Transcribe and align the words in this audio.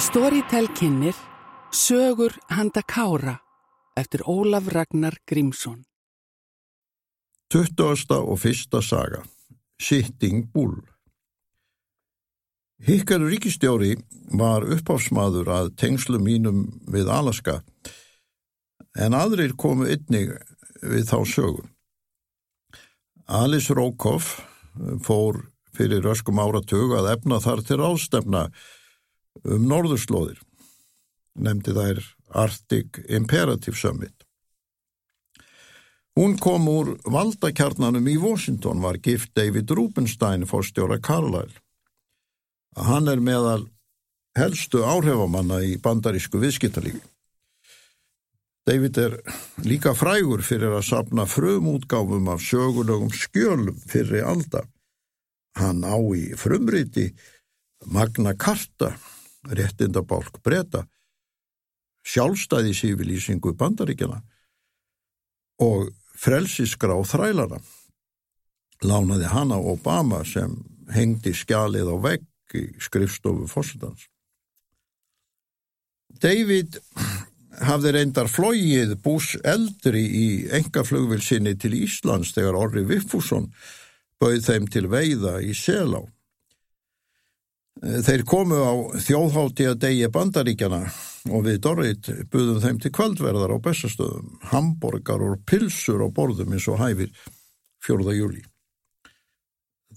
Storytel 0.00 0.66
kynir 0.74 1.14
Sögur 1.72 2.32
handa 2.48 2.82
kára 2.82 3.38
eftir 3.96 4.20
Ólaf 4.20 4.72
Ragnar 4.74 5.16
Grímsson 5.26 5.84
20. 7.52 8.14
og 8.14 8.38
fyrsta 8.40 8.82
saga 8.82 9.22
Sitting 9.82 10.52
Bull 10.54 10.80
Hikkar 12.80 13.20
ríkistjóri 13.20 13.96
var 14.32 14.64
uppáfsmaður 14.64 15.50
að 15.52 15.74
tengslu 15.76 16.18
mínum 16.22 16.62
við 16.88 17.10
Alaska 17.12 17.58
en 18.96 19.14
aðrir 19.14 19.52
komu 19.52 19.84
einnig 19.84 20.32
við 20.80 21.04
þá 21.10 21.18
sögum. 21.28 21.68
Alice 23.28 23.74
Rokoff 23.76 24.40
fór 25.04 25.42
fyrir 25.80 26.04
röskum 26.04 26.40
áratug 26.42 26.92
að 26.98 27.14
efna 27.14 27.40
þar 27.40 27.64
til 27.64 27.80
ástefna 27.80 28.46
um 29.48 29.68
norðurslóðir. 29.70 30.40
Nemndi 31.40 31.72
þær 31.72 32.02
Arctic 32.36 33.00
Imperative 33.08 33.78
Summit. 33.78 34.14
Hún 36.18 36.36
kom 36.42 36.66
úr 36.68 36.96
valdakjarnanum 37.08 38.08
í 38.10 38.18
Washington 38.20 38.82
var 38.84 38.98
gift 39.00 39.32
David 39.38 39.70
Rubenstein 39.70 40.44
fórstjóra 40.44 40.98
Carlisle. 41.00 41.62
Hann 42.76 43.08
er 43.08 43.22
meðal 43.24 43.64
helstu 44.36 44.82
áhrifamanna 44.84 45.62
í 45.64 45.78
bandarísku 45.80 46.42
viðskiptalífi. 46.42 47.00
David 48.68 48.98
er 49.00 49.16
líka 49.64 49.94
frægur 49.96 50.42
fyrir 50.44 50.76
að 50.76 50.84
sapna 50.90 51.24
frumútgáfum 51.26 52.28
af 52.34 52.44
sögulögum 52.44 53.08
skjölum 53.14 53.78
fyrir 53.88 54.26
alda. 54.28 54.66
Hann 55.58 55.82
á 55.82 55.96
í 56.14 56.30
frumriti 56.38 57.10
Magna 57.90 58.34
Carta, 58.36 58.92
réttindabálk 59.48 60.42
breyta, 60.44 60.84
sjálfstæði 62.06 62.74
sífylýsingu 62.76 63.54
bandaríkjana 63.58 64.20
og 65.64 65.90
frelsisgrá 66.20 66.96
þrælana. 67.08 67.60
Lánaði 68.84 69.28
hana 69.28 69.58
Obama 69.60 70.22
sem 70.24 70.54
hengdi 70.92 71.32
skjalið 71.36 71.92
á 71.92 71.96
vegg 72.00 72.56
í 72.56 72.64
skrifstofu 72.82 73.48
fórsetans. 73.50 74.06
David 76.20 76.78
hafði 77.64 77.92
reyndar 77.94 78.28
flóið 78.30 78.96
bús 79.04 79.34
eldri 79.44 80.02
í 80.02 80.26
engaflugvil 80.56 81.20
sinni 81.24 81.54
til 81.60 81.74
Íslands 81.76 82.32
þegar 82.36 82.58
Orri 82.58 82.84
Viffússon 82.88 83.50
bauð 84.20 84.42
þeim 84.44 84.66
til 84.70 84.86
veiða 84.92 85.38
í 85.42 85.54
Selá. 85.56 86.02
Þeir 87.80 88.26
komu 88.28 88.58
á 88.60 88.72
þjóðhátti 89.00 89.70
að 89.70 89.78
degi 89.86 90.08
bandaríkjana 90.12 90.82
og 91.32 91.44
við 91.46 91.60
Dorrit 91.64 92.10
buðum 92.32 92.60
þeim 92.60 92.80
til 92.82 92.92
kvöldverðar 92.92 93.54
á 93.56 93.58
bestastöðum, 93.64 94.34
hamborgar 94.52 95.24
og 95.24 95.40
pilsur 95.48 96.04
á 96.04 96.08
borðum 96.12 96.52
eins 96.52 96.68
og 96.68 96.80
hæfir 96.82 97.08
4. 97.86 98.16
júli. 98.18 98.44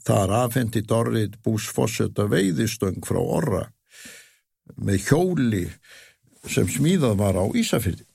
Þar 0.04 0.36
afhendi 0.46 0.84
Dorrit 0.88 1.36
búsfossetta 1.44 2.30
veiðistöng 2.32 3.04
frá 3.04 3.20
Orra 3.20 3.66
með 4.80 5.10
hjóli 5.10 5.66
sem 6.48 6.68
smíðað 6.72 7.20
var 7.20 7.40
á 7.40 7.46
Ísafyrði. 7.52 8.08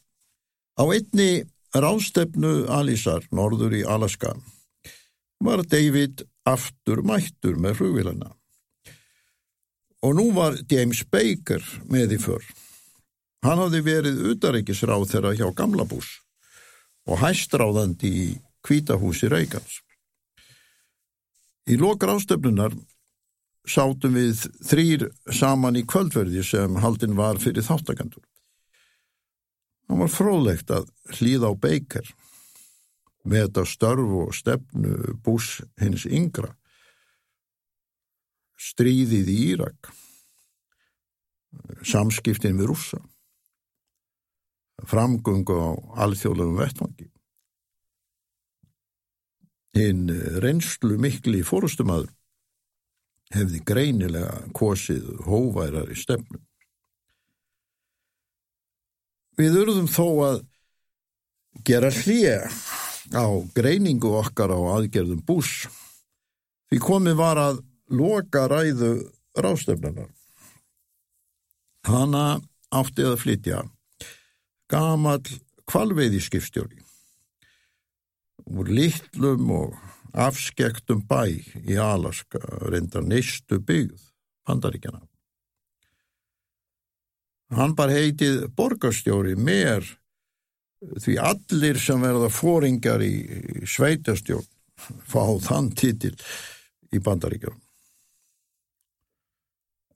Á 0.80 0.84
einni 0.88 1.44
rástefnu 1.76 2.68
Alísar, 2.72 3.24
norður 3.34 3.76
í 3.76 3.84
Alaska, 3.84 4.32
var 5.44 5.62
David 5.62 6.24
aftur 6.48 7.02
mættur 7.06 7.58
með 7.60 7.78
flugvílana. 7.80 8.32
Og 10.06 10.14
nú 10.14 10.28
var 10.34 10.56
James 10.70 11.02
Baker 11.10 11.62
með 11.90 12.16
í 12.16 12.20
för. 12.22 12.44
Hann 13.46 13.60
hafði 13.62 13.82
verið 13.86 14.22
utaríkisráð 14.32 15.06
þeirra 15.12 15.34
hjá 15.38 15.48
Gamla 15.54 15.86
bús 15.86 16.18
og 17.08 17.20
hæstráðandi 17.22 18.08
í 18.10 18.28
kvítahúsi 18.66 19.30
Reykjans. 19.30 19.80
Í 21.68 21.76
lokar 21.80 22.14
ástöfnunar 22.16 22.74
sátum 23.68 24.16
við 24.16 24.46
þrýr 24.64 25.06
saman 25.34 25.78
í 25.78 25.84
kvöldverði 25.88 26.44
sem 26.46 26.78
haldin 26.82 27.16
var 27.18 27.40
fyrir 27.40 27.64
þáttakandur. 27.66 28.24
Það 29.88 30.02
var 30.02 30.12
fróðlegt 30.12 30.72
að 30.72 30.88
hlýða 31.16 31.52
á 31.52 31.54
Baker 31.56 32.10
með 33.24 33.48
þetta 33.48 33.64
störf 33.66 34.14
og 34.22 34.34
stefnu 34.36 35.14
bús 35.24 35.58
hins 35.80 36.06
yngra, 36.06 36.52
stríðið 38.58 39.30
í 39.32 39.36
Írak, 39.52 39.90
samskiptin 41.86 42.58
við 42.58 42.72
rúsa, 42.72 43.00
framgöngu 44.88 45.56
á 45.58 45.70
alþjóðlegum 46.06 46.58
vettvangi. 46.60 47.08
Hinn 49.78 50.08
reynslu 50.42 50.96
mikli 50.98 51.42
fórustumadur 51.46 52.14
hefði 53.34 53.60
greinilega 53.68 54.46
kosið 54.56 55.10
hóværar 55.26 55.90
í 55.92 55.96
stefnum. 55.98 56.40
Við 59.38 59.60
urðum 59.60 59.86
þó 59.90 60.06
að 60.24 60.38
gera 61.68 61.92
hlýja 61.94 62.48
á 63.14 63.26
greiningu 63.56 64.12
okkar 64.20 64.52
á 64.52 64.60
aðgerðum 64.78 65.22
bús 65.24 65.68
því 66.68 66.80
komið 66.84 67.18
var 67.20 67.40
að 67.40 67.60
loka 67.88 68.44
ræðu 68.50 68.92
rástefnanar. 69.38 70.10
Hanna 71.88 72.40
átti 72.74 73.06
að 73.06 73.20
flytja 73.22 73.62
gamal 74.68 75.22
kvalveiði 75.68 76.20
skipstjóri 76.20 76.82
úr 78.48 78.68
litlum 78.72 79.50
og 79.52 79.76
afskektum 80.12 81.04
bæ 81.08 81.28
í 81.68 81.76
Alaska, 81.80 82.40
reyndar 82.68 83.04
neistu 83.04 83.60
byggð 83.60 84.00
pandaríkjana. 84.48 85.02
Hann 87.56 87.74
bar 87.76 87.92
heitið 87.92 88.48
borgarstjóri 88.56 89.36
mér 89.36 89.84
því 90.78 91.16
allir 91.22 91.80
sem 91.82 92.02
verða 92.02 92.30
fóringar 92.30 93.02
í 93.02 93.14
sveitastjórn 93.66 94.46
fá 94.78 95.22
þann 95.42 95.72
titil 95.74 96.14
í 96.94 97.00
bandaríkjum. 97.02 97.56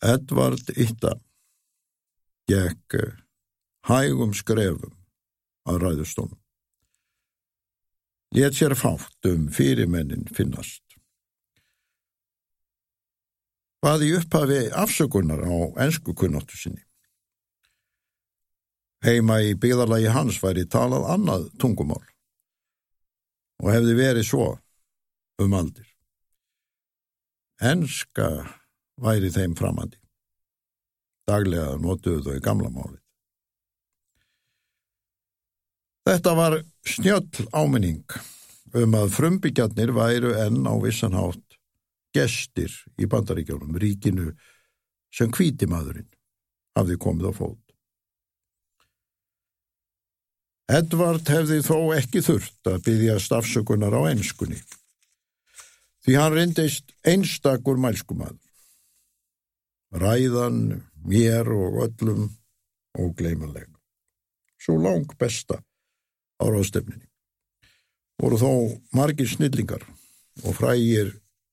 Edvard 0.03 0.73
Itta 0.75 1.15
gekk 2.51 2.99
hægum 3.87 4.35
skrefum 4.35 4.97
að 5.71 5.85
ræðustónum. 5.85 6.39
Létt 8.35 8.57
sér 8.59 8.75
fátt 8.75 9.29
um 9.29 9.47
fyrirmennin 9.53 10.25
finnast. 10.35 10.83
Baði 13.83 14.13
upphafi 14.17 14.65
afsökunar 14.79 15.43
á 15.43 15.55
ennsku 15.85 16.15
kunnáttu 16.15 16.57
sinni. 16.59 16.83
Heima 19.03 19.41
í 19.43 19.55
byggðarlagi 19.59 20.13
hans 20.15 20.39
væri 20.43 20.67
talað 20.71 21.09
annað 21.11 21.49
tungumál 21.59 22.03
og 23.63 23.71
hefði 23.71 23.95
verið 23.99 24.27
svo 24.27 24.47
um 25.43 25.55
aldir. 25.59 25.87
Ennska 27.63 28.29
væri 29.03 29.31
þeim 29.35 29.55
framandi. 29.59 29.99
Daglega 31.27 31.77
notuðu 31.79 32.23
þau 32.27 32.43
gamla 32.43 32.71
málið. 32.75 33.01
Þetta 36.03 36.35
var 36.35 36.59
snjöll 36.83 37.47
áminning 37.55 38.17
um 38.75 38.97
að 38.99 39.13
frumbyggjarnir 39.15 39.93
væru 39.95 40.33
enn 40.43 40.67
á 40.67 40.75
vissanhátt 40.83 41.59
gestir 42.13 42.73
í 42.99 43.07
bandaríkjónum, 43.07 43.77
ríkinu 43.79 44.33
sem 45.15 45.31
kvítimaðurinn 45.31 46.11
hafði 46.77 46.99
komið 46.99 47.31
á 47.31 47.33
fót. 47.37 47.62
Edvard 50.73 51.29
hefði 51.29 51.59
þó 51.67 51.77
ekki 51.99 52.23
þurft 52.25 52.69
að 52.71 52.85
byggja 52.87 53.19
stafsökunar 53.21 53.93
á 53.93 54.09
ennskunni, 54.09 54.57
því 56.01 56.15
hann 56.17 56.33
reyndist 56.33 56.95
einstakur 57.05 57.81
mælskumadur. 57.83 58.39
Ræðan, 59.93 60.81
mér 61.05 61.51
og 61.53 61.77
öllum 61.85 62.31
ógleimanlega. 62.97 63.69
Svo 64.57 64.79
lang 64.81 65.13
besta 65.21 65.59
á 66.41 66.45
ráðstefninni. 66.49 67.05
Voru 68.17 68.39
þó 68.41 68.53
margir 68.97 69.29
snillingar 69.29 69.85
og 70.47 70.57
frægir 70.57 71.11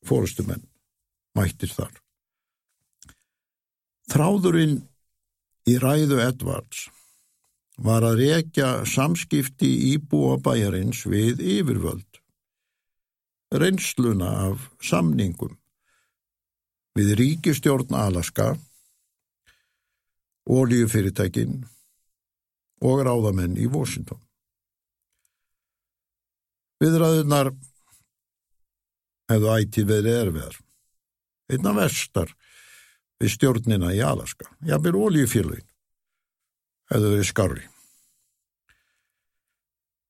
fórustumenn 0.07 0.63
mættir 1.35 1.73
þar. 1.75 1.91
Þráðurinn 4.09 4.79
í 5.67 5.75
ræðu 5.81 6.21
Edvards 6.23 6.87
var 7.79 8.03
að 8.03 8.19
rekja 8.19 8.69
samskipti 8.87 9.69
íbúa 9.93 10.37
bæjarins 10.43 11.05
við 11.07 11.39
yfirvöld, 11.39 12.19
reynsluna 13.55 14.31
af 14.49 14.67
samningum 14.83 15.55
við 16.99 17.13
ríkistjórn 17.21 17.95
Alaska, 17.95 18.51
oljufyrirtækin 20.49 21.61
og 22.83 23.03
ráðamenn 23.07 23.55
í 23.59 23.69
Washington. 23.71 24.19
Viðræðunar 26.79 27.53
hefðu 29.29 29.55
ætið 29.55 29.89
verið 29.93 30.19
erfiðar. 30.25 30.59
Einna 31.49 31.73
verstar 31.75 32.31
við 33.19 33.33
stjórnina 33.35 33.91
í 33.95 33.99
Alaska. 34.03 34.47
Jafnir 34.67 34.97
oljufélagin 34.99 35.67
hefðu 36.89 37.11
verið 37.13 37.29
skarri. 37.29 37.65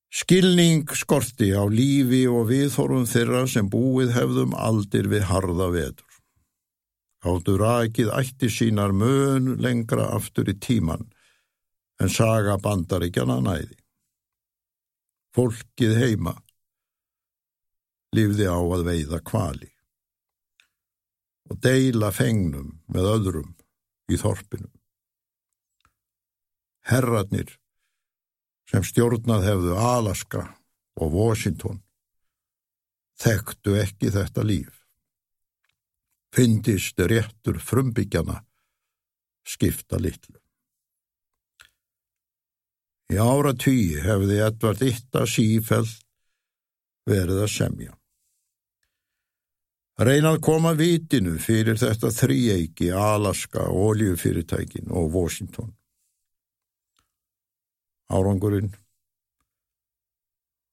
Skilning 0.10 0.90
skorti 0.98 1.52
á 1.54 1.64
lífi 1.70 2.24
og 2.28 2.48
viðhorfum 2.50 3.06
þeirra 3.08 3.44
sem 3.48 3.68
búið 3.70 4.16
hefðum 4.16 4.56
aldir 4.58 5.10
við 5.12 5.28
harða 5.30 5.70
vetur. 5.76 6.08
Áttu 7.20 7.58
rækið 7.60 8.10
ætti 8.16 8.50
sínar 8.50 8.96
mön 8.96 9.58
lengra 9.62 10.08
aftur 10.16 10.50
í 10.50 10.56
tíman 10.58 11.06
en 12.00 12.10
saga 12.10 12.56
bandaríkjana 12.64 13.38
næði. 13.44 13.76
Fólkið 15.36 15.98
heima 16.00 16.34
lifði 18.16 18.48
á 18.50 18.58
að 18.58 18.88
veiða 18.88 19.20
kvali 19.22 19.70
og 21.50 21.62
deila 21.62 22.10
fengnum 22.14 22.80
með 22.90 23.14
öðrum 23.14 23.54
í 24.10 24.18
þorpinum. 24.18 24.79
Herratnir 26.90 27.54
sem 28.70 28.86
stjórnað 28.86 29.46
hefðu 29.48 29.78
Alaska 29.82 30.44
og 31.00 31.16
Washington 31.16 31.82
þekktu 33.20 33.78
ekki 33.82 34.12
þetta 34.14 34.46
líf 34.46 34.76
fyndist 36.36 37.00
réttur 37.00 37.58
frumbyggjana 37.60 38.40
skipta 39.50 39.98
litlu. 39.98 40.38
Í 43.10 43.18
ára 43.18 43.56
tíu 43.58 44.04
hefði 44.06 44.38
Edvard 44.46 44.84
Itta 44.86 45.26
sífell 45.26 45.88
verið 47.10 47.42
að 47.46 47.52
semja. 47.56 47.96
Reynað 50.00 50.38
koma 50.46 50.76
vitinu 50.78 51.34
fyrir 51.42 51.80
þetta 51.82 52.12
þrýeiki 52.14 52.92
Alaska, 52.96 53.66
oljufyrirtækin 53.68 54.94
og 54.96 55.10
Washington. 55.16 55.74
Árangurinn 58.10 58.72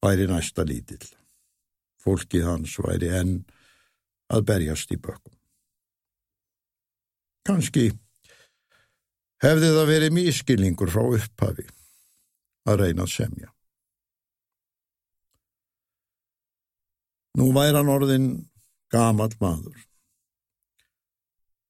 væri 0.02 0.26
næsta 0.30 0.64
lítill. 0.64 1.08
Fólkið 2.02 2.46
hans 2.46 2.76
væri 2.80 3.10
enn 3.20 3.38
að 4.32 4.46
berjast 4.50 4.92
í 4.94 4.98
bökkum. 5.00 5.34
Kanski 7.46 7.90
hefði 9.42 9.72
það 9.74 9.90
verið 9.90 10.16
mískilningur 10.16 10.90
frá 10.90 11.04
upphafi 11.18 11.66
að 12.66 12.80
reyna 12.82 13.06
að 13.06 13.12
semja. 13.14 13.50
Nú 17.36 17.50
væri 17.52 17.76
hann 17.76 17.92
orðin 17.92 18.30
gamal 18.90 19.30
maður 19.42 19.82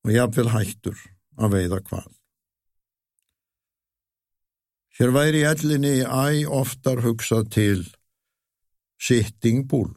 og 0.06 0.12
jafnvel 0.14 0.52
hættur 0.54 1.00
að 1.42 1.56
veiða 1.56 1.80
hvað. 1.88 2.15
Hér 4.96 5.12
væri 5.12 5.42
ellinni 5.44 6.00
æ 6.00 6.48
oftar 6.48 7.02
hugsað 7.04 7.50
til 7.52 7.82
Sitting 8.96 9.66
Bull, 9.68 9.92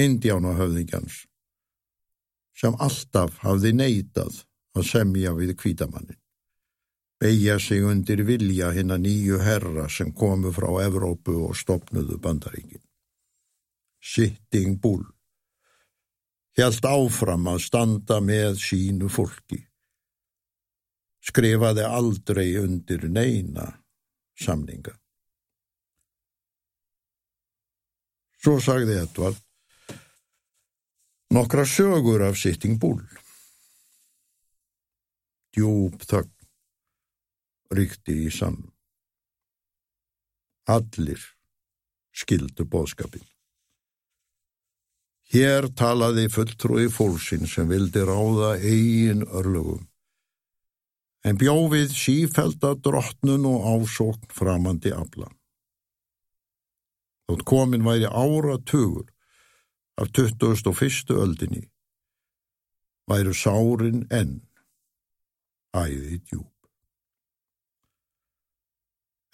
indjánahöfðingjans, 0.00 1.26
sem 2.56 2.78
alltaf 2.80 3.36
hafði 3.44 3.74
neitað 3.76 4.38
að 4.76 4.88
semja 4.88 5.34
við 5.36 5.52
kvítamannin. 5.60 6.16
Beigja 7.20 7.58
sig 7.60 7.84
undir 7.84 8.24
vilja 8.24 8.70
hinn 8.72 8.96
að 8.96 9.04
nýju 9.04 9.42
herra 9.44 9.90
sem 9.92 10.08
komu 10.12 10.54
frá 10.56 10.70
Evrópu 10.86 11.36
og 11.44 11.56
stopnuðu 11.56 12.16
bandaríkin. 12.16 12.80
Sitting 14.00 14.80
Bull 14.80 15.04
Hjælt 16.56 16.86
áfram 16.88 17.50
að 17.52 17.58
standa 17.66 18.22
með 18.24 18.54
sínu 18.56 19.10
fólki. 19.12 19.65
Skrifaði 21.26 21.84
aldrei 21.86 22.52
undir 22.60 23.08
neina 23.10 23.66
samninga. 24.38 24.94
Svo 28.38 28.60
sagði 28.62 29.00
Edvard 29.02 29.42
nokkra 31.34 31.64
sögur 31.66 32.22
af 32.22 32.38
Sitting 32.38 32.78
Bull. 32.80 33.02
Djúb 35.56 36.04
þögn 36.06 36.36
ríkti 37.74 38.14
í 38.26 38.30
sann. 38.30 38.60
Allir 40.70 41.22
skildu 42.16 42.66
bóðskapin. 42.70 43.24
Hér 45.32 45.66
talaði 45.74 46.28
fulltrúi 46.30 46.86
fólksinn 46.92 47.48
sem 47.50 47.66
vildi 47.68 48.04
ráða 48.06 48.54
eigin 48.62 49.26
örlögum. 49.26 49.82
En 51.26 51.38
bjófið 51.40 51.90
sífælda 51.90 52.76
drottnun 52.78 53.46
og 53.50 53.64
ásókn 53.72 54.30
framandi 54.30 54.92
afla. 54.94 55.26
Þótt 57.26 57.42
komin 57.50 57.82
væri 57.86 58.06
ára 58.06 58.60
tugur 58.62 59.08
af 59.98 60.12
21. 60.14 61.10
öldinni 61.10 61.64
væru 63.10 63.34
sárin 63.34 64.04
enn 64.10 64.36
æði 65.74 66.20
djúb. 66.26 66.52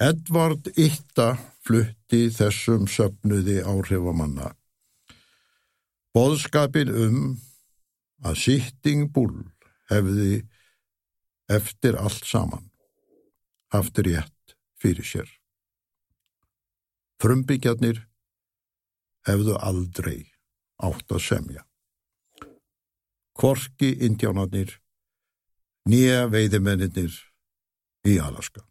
Edvard 0.02 0.72
Itta 0.74 1.34
flutti 1.62 2.26
þessum 2.34 2.88
söpnuði 2.90 3.60
áhrifamanna. 3.62 4.54
Bóðskapin 6.16 6.90
um 6.90 7.20
að 8.24 8.40
Sitting 8.42 9.12
Bull 9.12 9.44
hefði 9.92 10.42
eftir 11.50 11.96
allt 11.98 12.24
saman 12.24 12.70
haft 13.72 13.98
rétt 13.98 14.56
fyrir 14.82 15.06
sér. 15.06 15.28
Frumbyggjarnir 17.22 18.02
hefðu 19.26 19.56
aldrei 19.58 20.26
átt 20.82 21.14
að 21.14 21.22
semja. 21.22 21.62
Kvorki 23.38 23.94
indjánarnir 24.04 24.74
nýja 25.88 26.26
veiðimennir 26.30 27.14
í 28.06 28.18
Alaska. 28.20 28.66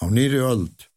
Á 0.00 0.06
nýri 0.10 0.40
öld 0.42 0.88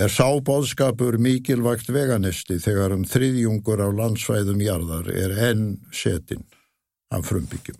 er 0.00 0.10
sábóðskapur 0.10 1.18
mikilvægt 1.20 1.90
veganesti 1.92 2.56
þegar 2.62 2.96
um 2.96 3.04
þriðjungur 3.06 3.82
á 3.84 3.88
landsvæðum 3.92 4.62
jarðar 4.64 5.10
er 5.12 5.36
enn 5.50 5.66
setin 5.94 6.46
af 7.12 7.26
frumbyggjum. 7.28 7.78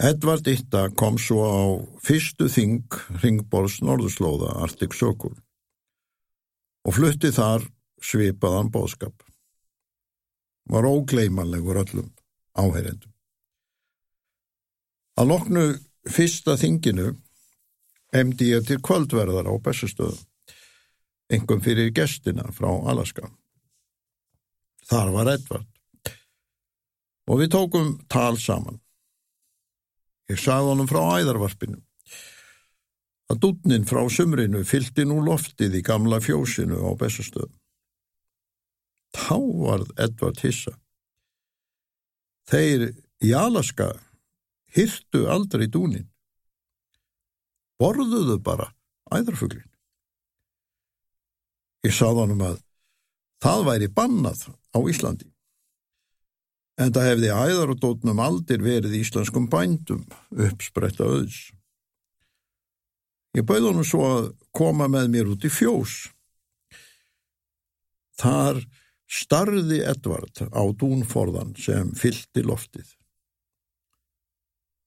Edvard 0.00 0.46
Itta 0.48 0.88
kom 0.96 1.18
svo 1.20 1.44
á 1.44 1.60
fyrstu 2.00 2.48
þing 2.48 2.88
Ringborgs 3.20 3.82
norðurslóða 3.84 4.54
Artik 4.64 4.96
Sökul 4.96 5.34
og 6.88 6.96
flutti 6.96 7.28
þar 7.36 7.66
svipaðan 8.00 8.70
bóðskap 8.72 9.26
var 10.72 10.88
ógleimanlegur 10.88 11.82
öllum 11.82 12.08
áherendum. 12.56 13.12
Að 15.20 15.28
loknu 15.28 15.64
fyrsta 16.08 16.56
þinginu 16.56 17.10
emdi 18.16 18.54
ég 18.54 18.64
til 18.66 18.78
kvöldverðar 18.80 19.50
á 19.52 19.54
Bessustöðum, 19.60 20.22
engum 21.28 21.60
fyrir 21.60 21.92
gestina 21.92 22.48
frá 22.56 22.70
Alaska. 22.88 23.28
Þar 24.88 25.12
var 25.18 25.32
Edvard 25.34 25.79
og 27.28 27.40
við 27.42 27.52
tókum 27.54 27.94
tal 28.08 28.38
saman. 28.40 28.80
Ég 30.30 30.38
sagði 30.38 30.72
honum 30.72 30.88
frá 30.90 31.02
æðarvarpinu 31.18 31.80
að 33.30 33.40
dútnin 33.44 33.86
frá 33.86 34.02
sumrinu 34.10 34.64
fylgdi 34.66 35.06
nú 35.06 35.20
loftið 35.22 35.78
í 35.78 35.82
gamla 35.86 36.18
fjósinu 36.22 36.82
á 36.82 36.90
Bessustöðum. 36.98 37.54
Þá 39.14 39.36
varð 39.38 39.90
Edvard 39.98 40.42
hissa. 40.42 40.74
Þeir 42.50 42.90
í 43.22 43.32
Alaska 43.34 43.92
hyrtu 44.74 45.26
aldrei 45.30 45.66
dúnin. 45.70 46.08
Borðuðu 47.80 48.38
bara 48.44 48.70
æðarfuglin. 49.10 49.66
Ég 51.86 51.94
sað 51.96 52.22
honum 52.24 52.42
að 52.44 52.58
það 53.40 53.66
væri 53.70 53.88
bannað 53.94 54.42
á 54.50 54.78
Íslandi. 54.84 55.30
En 56.78 56.92
það 56.94 57.08
hefði 57.10 57.32
æðar 57.34 57.72
og 57.74 57.80
dótnum 57.82 58.20
aldir 58.22 58.62
verið 58.64 58.98
íslenskum 59.00 59.48
bændum 59.52 60.04
uppspretta 60.30 61.08
auðs. 61.08 61.50
Ég 63.36 63.46
bauð 63.46 63.68
honum 63.70 63.86
svo 63.86 64.06
að 64.06 64.30
koma 64.56 64.88
með 64.90 65.10
mér 65.12 65.32
út 65.34 65.44
í 65.46 65.50
fjós. 65.52 66.08
Þar 68.20 68.62
starði 69.10 69.80
Edvard 69.90 70.42
á 70.50 70.62
dúnforðan 70.78 71.54
sem 71.58 71.92
fyldi 71.98 72.42
loftið. 72.46 72.88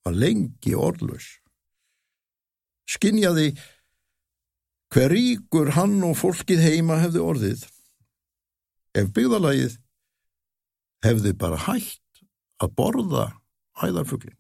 Var 0.04 0.18
lengi 0.20 0.76
orðlös. 0.76 1.28
Skinjaði 2.90 3.54
hver 4.94 5.14
ríkur 5.16 5.74
hann 5.78 6.02
og 6.06 6.18
fólkið 6.20 6.62
heima 6.62 7.00
hefði 7.02 7.24
orðið. 7.24 7.64
Ef 8.94 9.10
byggðalagið 9.16 9.80
hefði 11.04 11.34
bara 11.38 11.60
hægt 11.68 12.24
að 12.64 12.74
borða 12.78 13.26
æðarfuglin. 13.84 14.38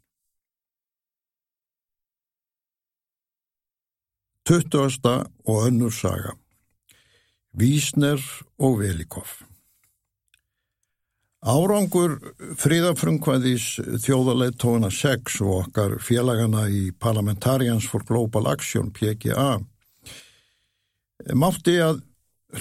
20. 4.43 5.27
og 5.47 5.67
önnur 5.67 5.91
saga 5.91 6.35
Vísner 7.55 8.19
og 8.59 8.81
Velikoff 8.81 9.43
Árangur 11.43 12.17
fríðafrungvæðis 12.59 13.67
þjóðaleitóna 14.03 14.89
6 14.91 15.39
og 15.45 15.53
okkar 15.61 15.95
félagana 16.03 16.65
í 16.67 16.89
Parliamentarians 16.91 17.87
for 17.87 18.03
Global 18.07 18.49
Action 18.51 18.91
PGA 18.91 19.61
mátti 21.39 21.77
að 21.79 22.03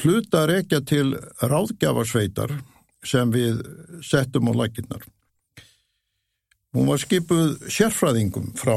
hluta 0.05 0.47
rekja 0.47 0.85
til 0.87 1.17
ráðgjafarsveitar 1.43 2.55
sem 3.05 3.33
við 3.35 3.61
settum 4.05 4.51
á 4.51 4.53
laginnar. 4.63 5.05
Hún 6.73 6.89
var 6.89 7.03
skipuð 7.03 7.67
sérfræðingum 7.69 8.55
frá 8.57 8.77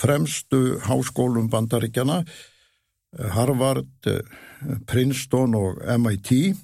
fremstu 0.00 0.78
háskólum 0.86 1.50
bandaríkjana, 1.52 2.22
Harvard, 3.34 4.08
Princeton 4.88 5.54
og 5.58 5.82
MIT 6.00 6.54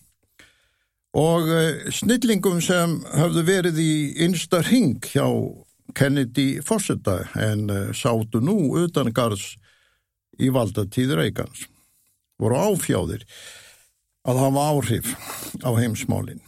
og 1.16 1.48
eh, 1.50 1.90
snillingum 1.92 2.60
sem 2.62 3.00
hafðu 3.12 3.42
verið 3.46 3.80
í 3.82 3.92
einsta 4.24 4.62
ring 4.66 5.02
hjá 5.02 5.26
Kennedy 5.94 6.60
Fossetta 6.62 7.24
en 7.38 7.66
eh, 7.70 7.90
sátu 7.96 8.42
nú 8.42 8.72
utangarðs 8.78 9.56
í 10.40 10.50
valdatíð 10.54 11.16
Reykjans. 11.18 11.66
voru 12.40 12.56
áfjáðir 12.56 13.26
að 14.24 14.38
hafa 14.40 14.62
áhrif 14.72 15.10
á 15.60 15.70
heimsmálinn. 15.76 16.40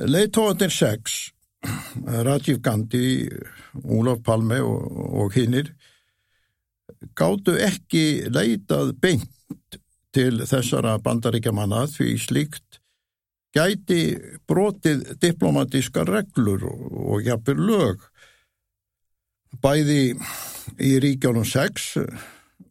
Leitóðanir 0.00 0.72
6 0.72 1.32
Rajiv 2.26 2.60
Gandhi, 2.64 3.28
Ólaf 3.84 4.22
Palme 4.24 4.58
og, 4.64 4.86
og 5.22 5.34
hinnir 5.36 5.74
gáttu 7.18 7.54
ekki 7.60 8.30
leitað 8.32 8.94
beint 9.02 9.78
til 10.12 10.42
þessara 10.48 10.96
bandaríkjamanna 11.02 11.84
því 11.92 12.16
slíkt 12.20 12.80
gæti 13.52 14.16
brotið 14.48 15.12
diplomatíska 15.20 16.06
reglur 16.08 16.64
og, 16.72 17.20
jafnir 17.24 17.60
lög 17.60 18.06
bæði 19.62 20.14
í 20.80 20.92
ríkjónum 21.04 21.44
6 21.44 21.88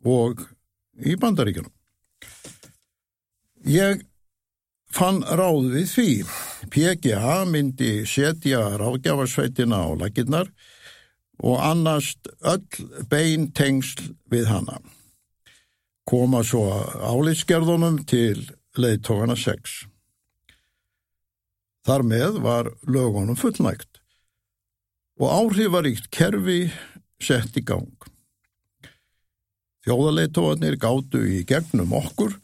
og 0.10 0.42
í 0.98 1.14
bandaríkjónum. 1.22 1.72
Ég 3.70 4.02
fann 4.96 5.22
ráð 5.24 5.72
við 5.74 5.88
því. 5.92 6.10
PGA 6.72 7.42
myndi 7.50 8.06
setja 8.10 8.64
ráðgjafarsveitina 8.80 9.84
á 9.84 9.90
laginnar 10.00 10.52
og 11.42 11.62
annast 11.64 12.30
öll 12.46 12.66
bein 13.10 13.50
tengsl 13.58 14.12
við 14.32 14.50
hana. 14.52 14.80
Koma 16.08 16.44
svo 16.46 16.66
álitsgerðunum 17.02 18.02
til 18.10 18.50
leiðtógana 18.78 19.38
6. 19.38 19.86
Þar 21.88 22.06
með 22.06 22.40
var 22.44 22.70
lögunum 22.86 23.38
fullnægt 23.40 24.02
og 25.22 25.30
áhrifaríkt 25.30 26.10
kerfi 26.14 26.66
sett 27.22 27.58
í 27.58 27.64
gang. 27.66 27.90
Þjóðaleitóganir 29.86 30.78
gáttu 30.82 31.22
í 31.26 31.42
gegnum 31.50 31.94
okkur 31.98 32.36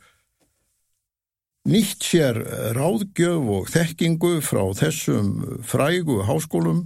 nýtt 1.68 2.06
sér 2.08 2.38
ráðgjöf 2.78 3.50
og 3.58 3.72
þekkingu 3.72 4.38
frá 4.46 4.64
þessum 4.78 5.32
frægu 5.68 6.22
háskólum 6.28 6.86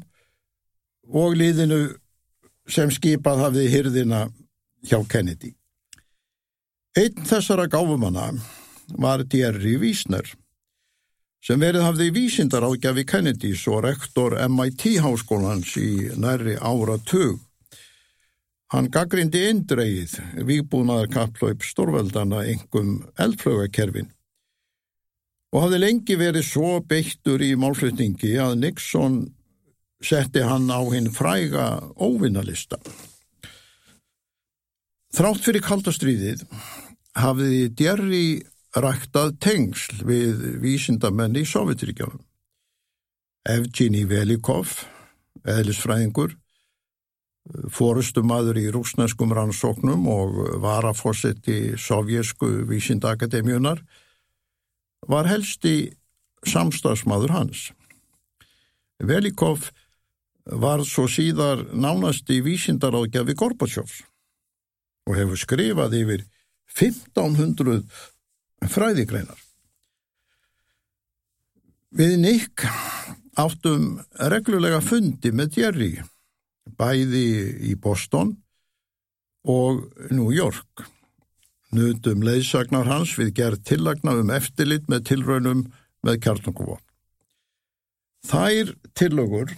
og 1.12 1.36
liðinu 1.38 1.82
sem 2.72 2.92
skipað 2.94 3.44
hafði 3.46 3.66
hyrðina 3.74 4.22
hjá 4.88 4.98
Kennedy. 5.10 5.54
Einn 6.98 7.28
þessara 7.28 7.68
gáfumanna 7.72 8.32
var 8.98 9.24
Jerry 9.30 9.78
Wiesner 9.80 10.26
sem 11.46 11.62
verið 11.62 11.86
hafði 11.86 12.10
vísindar 12.16 12.66
ágjafi 12.66 13.06
Kennedys 13.08 13.64
og 13.70 13.84
rektor 13.86 14.36
MIT 14.50 14.98
háskólans 15.02 15.76
í 15.78 16.10
næri 16.18 16.58
ára 16.58 16.98
tug. 17.06 17.40
Hann 18.72 18.90
gaggrindi 18.94 19.44
eindreið 19.50 20.18
výbúnaðar 20.48 21.10
kapplaup 21.12 21.66
stórveldana 21.66 22.46
engum 22.50 23.02
eldflögakerfin 23.20 24.10
og 25.52 25.66
hafði 25.66 25.82
lengi 25.84 26.18
verið 26.20 26.48
svo 26.48 26.80
beittur 26.88 27.44
í 27.44 27.54
málflutningi 27.60 28.34
að 28.40 28.58
Nixon 28.64 29.22
setti 30.02 30.44
hann 30.48 30.72
á 30.72 30.82
hinn 30.90 31.12
fræga 31.14 31.68
óvinnalista. 32.00 32.80
Þrátt 35.12 35.44
fyrir 35.44 35.66
kaldastriðið 35.66 36.46
hafði 37.20 37.66
Djerri 37.76 38.26
ræktað 38.72 39.36
tengsl 39.44 40.06
við 40.08 40.46
vísindamenn 40.64 41.36
í 41.36 41.44
Sovjetríkjónum. 41.48 42.22
Evgeni 43.52 44.06
Velikov, 44.08 44.78
eðlisfræðingur, 45.44 46.38
fórustumadur 47.74 48.60
í 48.62 48.70
rúsneskum 48.72 49.34
rannsóknum 49.36 50.06
og 50.14 50.38
varafossetti 50.62 51.74
sovjesku 51.76 52.48
vísindakademjunar, 52.70 53.82
var 55.08 55.30
helsti 55.30 55.94
samstagsmaður 56.48 57.34
hans. 57.36 57.70
Velikov 59.02 59.70
var 60.46 60.84
svo 60.86 61.08
síðar 61.10 61.64
nánast 61.74 62.30
í 62.34 62.42
vísindaráðgjafi 62.46 63.36
Gorbatsjófs 63.38 64.02
og 65.10 65.18
hefur 65.18 65.40
skrifað 65.40 65.98
yfir 66.02 66.26
1500 66.72 67.82
fræðigreinar. 68.72 69.40
Við 71.92 72.16
Nick 72.22 72.64
áttum 73.42 74.00
reglulega 74.32 74.80
fundi 74.86 75.34
með 75.36 75.58
Jerry, 75.60 75.92
bæði 76.78 77.28
í 77.72 77.76
Boston 77.76 78.38
og 79.44 79.84
New 80.14 80.32
York. 80.32 80.86
Nutum 81.72 82.24
leiðsagnar 82.26 82.90
hans 82.90 83.14
við 83.20 83.34
gerð 83.40 83.62
tillagna 83.70 84.18
um 84.20 84.32
eftirlit 84.36 84.90
með 84.92 85.06
tilraunum 85.12 85.66
með 86.04 86.18
kjartunguvopn. 86.26 86.88
Þær 88.28 88.74
tillögur 88.98 89.54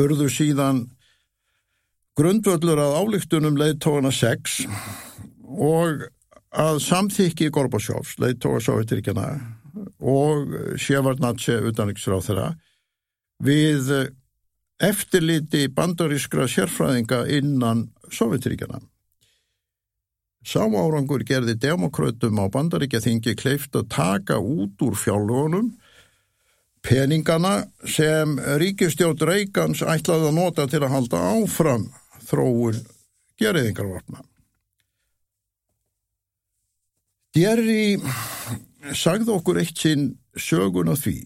urðu 0.00 0.26
síðan 0.32 0.84
grundvöldur 2.18 2.80
að 2.82 2.96
álíktunum 3.00 3.56
leiðtógana 3.60 4.10
6 4.12 4.64
og 5.46 6.04
að 6.50 6.80
samþykki 6.82 7.48
Gorbásjófs, 7.54 8.18
leiðtóga 8.18 8.60
Sovjetiríkjana 8.66 9.28
og 10.02 10.50
Sjevarnatse 10.82 11.60
utanriksráð 11.70 12.26
þeirra 12.26 12.48
við 13.46 13.92
eftirliti 14.82 15.68
bandarískra 15.72 16.48
sérfræðinga 16.50 17.22
innan 17.38 17.86
Sovjetiríkjana. 18.12 18.80
Sáárangur 20.40 21.20
gerði 21.28 21.54
demokrautum 21.60 22.40
á 22.40 22.48
bandaríkja 22.48 23.02
þingi 23.04 23.36
kleift 23.36 23.76
að 23.76 23.90
taka 23.92 24.38
út 24.40 24.80
úr 24.80 24.96
fjálfunum 24.96 25.74
peningana 26.80 27.66
sem 27.84 28.38
ríkistjótt 28.60 29.20
Reykjans 29.28 29.82
ætlaði 29.84 30.30
að 30.30 30.38
nota 30.38 30.66
til 30.70 30.80
að 30.80 30.94
halda 30.94 31.20
áfram 31.34 31.86
þróun 32.24 32.80
gerðingarvarna. 33.40 34.24
Djerri 37.36 38.00
sagði 38.96 39.36
okkur 39.36 39.60
eitt 39.60 39.76
sinn 39.78 40.14
sögun 40.34 40.90
á 40.90 40.96
því 40.96 41.18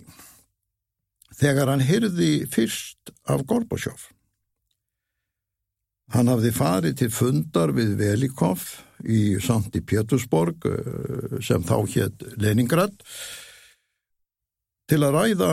þegar 1.38 1.70
hann 1.72 1.86
hyrði 1.86 2.32
fyrst 2.50 3.14
af 3.30 3.46
Gorbásjóf. 3.48 4.10
Hann 6.14 6.30
hafði 6.30 6.50
farið 6.54 6.98
til 7.00 7.10
fundar 7.10 7.72
við 7.74 7.96
Velikov 7.98 8.62
í 9.02 9.34
Santi 9.42 9.80
Pétursborg 9.82 10.66
eh, 10.70 11.38
sem 11.42 11.64
þá 11.66 11.76
hétt 11.90 12.22
Leningrad 12.38 12.94
til 14.86 15.00
að 15.02 15.16
ræða 15.16 15.48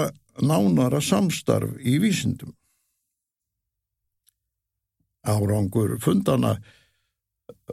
nánara 0.46 1.00
samstarf 1.02 1.80
í 1.82 1.96
vísindum. 2.04 2.54
Árangur 5.26 5.96
fundana 6.02 6.54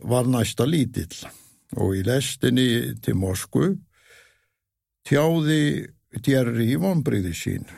var 0.09 0.29
næsta 0.29 0.65
lítill 0.65 1.27
og 1.77 1.93
í 1.99 2.01
lestinni 2.07 2.95
til 3.05 3.19
Moskvu 3.21 3.75
tjáði 5.05 5.61
Djerri 6.25 6.71
í 6.73 6.81
vonbriði 6.81 7.35
sín. 7.37 7.69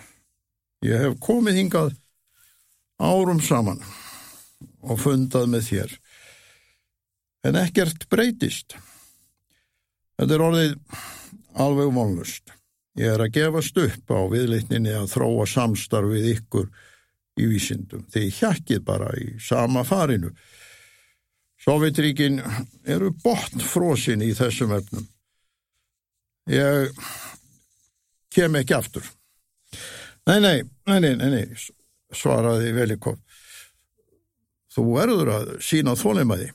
Ég 0.86 1.02
hef 1.02 1.18
komið 1.18 1.58
hingað 1.64 1.96
árum 3.02 3.42
saman 3.42 3.82
og 4.82 5.00
fundað 5.00 5.50
með 5.52 5.66
þér. 5.68 5.96
En 7.48 7.58
ekkert 7.60 8.06
breytist. 8.12 8.76
Þetta 10.20 10.36
er 10.36 10.44
orðið 10.44 10.74
alveg 11.60 11.92
vonlust. 11.96 12.52
Ég 13.00 13.14
er 13.14 13.22
að 13.24 13.34
gefast 13.36 13.78
upp 13.80 14.12
á 14.12 14.20
viðleitninni 14.28 14.92
að 14.96 15.12
þróa 15.14 15.46
samstarf 15.48 16.10
við 16.12 16.32
ykkur 16.34 16.66
í 17.40 17.46
vísindum. 17.48 18.04
Þið 18.12 18.26
hjakkið 18.40 18.82
bara 18.84 19.12
í 19.16 19.30
sama 19.40 19.84
farinu. 19.88 20.34
Sovjetríkin 21.60 22.40
eru 22.88 23.12
botnfrósin 23.22 24.24
í 24.24 24.32
þessum 24.36 24.74
öfnum. 24.76 25.08
Ég 26.50 26.92
kem 28.32 28.56
ekki 28.60 28.76
aftur. 28.76 29.04
Nei, 30.28 30.40
nei, 30.40 30.56
nei, 30.88 31.00
nei, 31.00 31.14
nei 31.20 31.44
svaraði 32.16 32.72
Velikov. 32.74 33.18
Þú 34.70 34.84
erður 35.02 35.32
að 35.34 35.52
sína 35.64 35.96
þólimaði. 35.98 36.50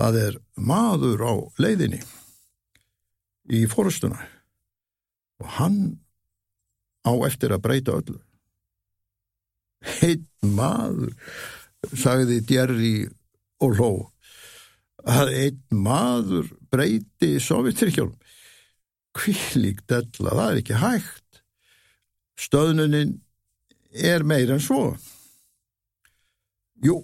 Það 0.00 0.18
er 0.20 0.36
maður 0.56 1.24
á 1.28 1.34
leiðinni 1.60 2.00
í 3.52 3.66
fórstuna 3.68 4.20
og 5.40 5.48
hann 5.58 5.80
á 7.04 7.12
eftir 7.28 7.52
að 7.52 7.64
breyta 7.64 7.96
öllu. 7.98 8.18
Heitt 10.00 10.26
maður, 10.44 11.14
sagði 11.96 12.40
Djerri 12.44 12.94
og 13.64 13.76
hló, 13.78 13.92
að 15.08 15.32
einn 15.32 15.60
maður 15.84 16.50
breyti 16.72 17.38
Sovjetrikjálum. 17.40 18.16
Kvílíkt 19.16 19.88
della, 19.90 20.34
það 20.36 20.44
er 20.50 20.60
ekki 20.60 20.80
hægt. 20.80 21.40
Stöðnunin 22.40 23.16
er 23.90 24.24
meira 24.24 24.56
en 24.56 24.64
svo. 24.64 24.94
Jú, 26.80 27.02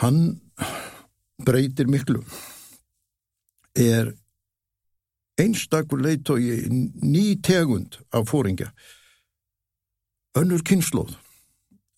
hann 0.00 0.40
breytir 1.42 1.88
miklu. 1.90 2.22
Er 3.74 4.12
einstakur 5.38 5.98
leittói 5.98 6.68
ný 7.02 7.40
tegund 7.42 7.98
af 8.14 8.28
fóringja. 8.30 8.70
Önnur 10.38 10.62
kynnslóð 10.62 11.16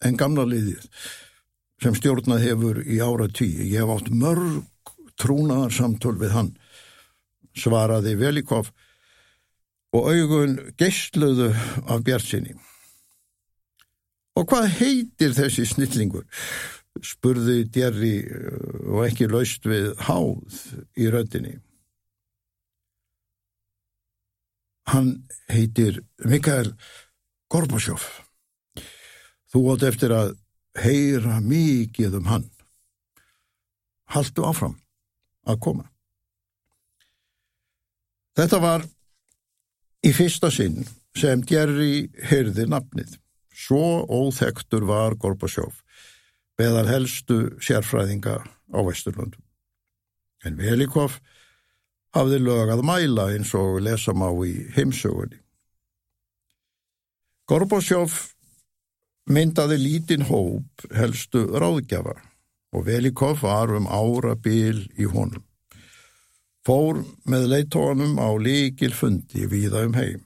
en 0.04 0.16
gamla 0.16 0.46
liðið 0.48 0.88
sem 1.82 1.96
stjórnað 1.96 2.44
hefur 2.46 2.80
í 2.80 3.00
ára 3.04 3.28
tíu. 3.28 3.64
Ég 3.68 3.84
hef 3.84 3.92
átt 3.92 4.08
mörg 4.12 4.64
trúnaðar 5.20 5.72
samtöl 5.72 6.16
við 6.20 6.32
hann, 6.36 6.50
svaraði 7.56 8.16
Velikov 8.20 8.72
og 9.96 10.08
augun 10.12 10.58
geistluðu 10.80 11.52
af 11.88 12.04
bjartsinni. 12.04 12.56
Og 14.36 14.44
hvað 14.50 14.72
heitir 14.80 15.36
þessi 15.36 15.64
snillingur? 15.68 16.26
spurði 17.04 17.64
Djerri 17.68 18.16
uh, 18.24 18.92
og 18.94 19.06
ekki 19.08 19.28
laust 19.30 19.66
við 19.68 19.90
háð 20.06 20.60
í 20.96 21.08
röndinni. 21.12 21.56
Hann 24.86 25.26
heitir 25.50 26.00
Mikael 26.24 26.70
Gorbachov. 27.50 28.04
Þú 29.50 29.62
átt 29.74 29.86
eftir 29.88 30.14
að 30.14 30.36
heyra 30.78 31.40
mikið 31.42 32.20
um 32.20 32.30
hann. 32.30 32.48
Haldu 34.14 34.46
áfram 34.46 34.76
að 35.46 35.60
koma. 35.66 35.86
Þetta 38.36 38.60
var 38.62 38.84
í 40.06 40.12
fyrsta 40.14 40.52
sinn 40.54 40.84
sem 41.16 41.42
Djerri 41.42 42.06
heyrði 42.28 42.66
nafnið. 42.70 43.16
Svo 43.56 44.04
óþektur 44.12 44.84
var 44.84 45.16
Gorbachov, 45.16 45.80
beðal 46.60 46.90
helstu 46.90 47.38
sérfræðinga 47.64 48.36
á 48.44 48.78
Vesturlundum. 48.84 49.40
En 50.44 50.58
Velikov 50.60 51.16
hafði 52.12 52.42
lögað 52.44 52.84
mæla 52.84 53.30
eins 53.32 53.54
og 53.56 53.80
lesamá 53.84 54.28
í 54.44 54.68
heimsögunni. 54.76 55.40
Gorbachov 57.48 58.12
myndaði 59.32 59.78
lítinn 59.80 60.26
hóp 60.28 60.84
helstu 60.94 61.46
ráðgjafa 61.56 62.16
og 62.76 62.84
Velikov 62.86 63.40
var 63.46 63.72
um 63.72 63.88
ára 63.88 64.34
bil 64.36 64.84
í 65.00 65.08
honum. 65.08 65.44
Fór 66.66 67.00
með 67.30 67.48
leitónum 67.52 68.18
á 68.18 68.28
líkil 68.42 68.92
fundi 68.92 69.46
viða 69.48 69.84
um 69.86 69.94
heim. 69.96 70.22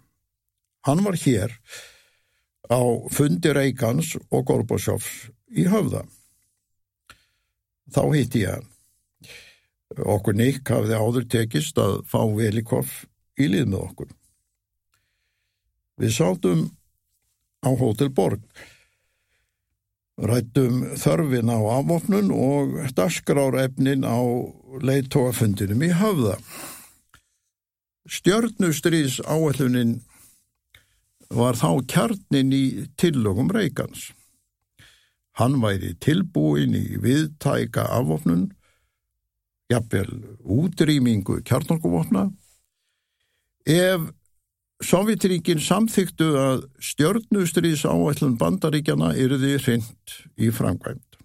Hann 0.88 1.04
var 1.04 1.18
hér 1.20 1.52
á 2.70 2.80
fundi 3.10 3.52
Reykjans 3.52 4.14
og 4.30 4.46
Gorbachofs 4.46 5.28
í 5.50 5.66
höfða. 5.68 6.04
Þá 7.90 8.02
hitti 8.14 8.44
ég 8.44 8.54
hann. 8.54 8.66
Okkur 9.98 10.36
Nick 10.38 10.70
hafði 10.70 10.94
áður 10.94 11.26
tekist 11.26 11.78
að 11.82 12.04
fá 12.06 12.22
Velikov 12.30 12.90
í 13.40 13.48
lið 13.50 13.72
með 13.72 13.80
okkur. 13.88 14.12
Við 16.00 16.12
sátum 16.14 16.68
á 17.66 17.70
Hotel 17.76 18.08
Borg, 18.14 18.44
rættum 20.20 20.84
þörfin 21.00 21.50
á 21.50 21.58
afvopnun 21.58 22.30
og 22.32 22.78
dasgrárefnin 22.94 24.06
á 24.06 24.20
leittóafundinum 24.80 25.82
í 25.82 25.90
höfða. 25.98 26.38
Stjörnustrís 28.10 29.18
áallunin 29.26 29.98
var 31.30 31.58
þá 31.58 31.82
kjarnin 31.90 32.54
í 32.54 32.64
tillögum 32.98 33.50
Reykjans. 33.54 34.10
Hann 35.38 35.60
væri 35.62 35.94
tilbúin 36.02 36.74
í 36.76 36.98
viðtæka 37.00 37.86
afvopnun, 37.96 38.50
jafnvel 39.70 40.10
útrýmingu 40.42 41.40
kjarnorkuvopna, 41.46 42.28
ef 43.66 44.10
Sovjetríkin 44.80 45.60
samþyktu 45.60 46.26
að 46.40 46.62
stjörnustrís 46.80 47.82
áætlun 47.84 48.38
bandaríkjana 48.40 49.10
yrði 49.20 49.58
hreint 49.60 50.14
í 50.40 50.48
framkvæmt. 50.56 51.18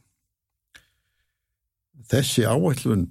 Þessi 2.12 2.44
áætlun 2.44 3.06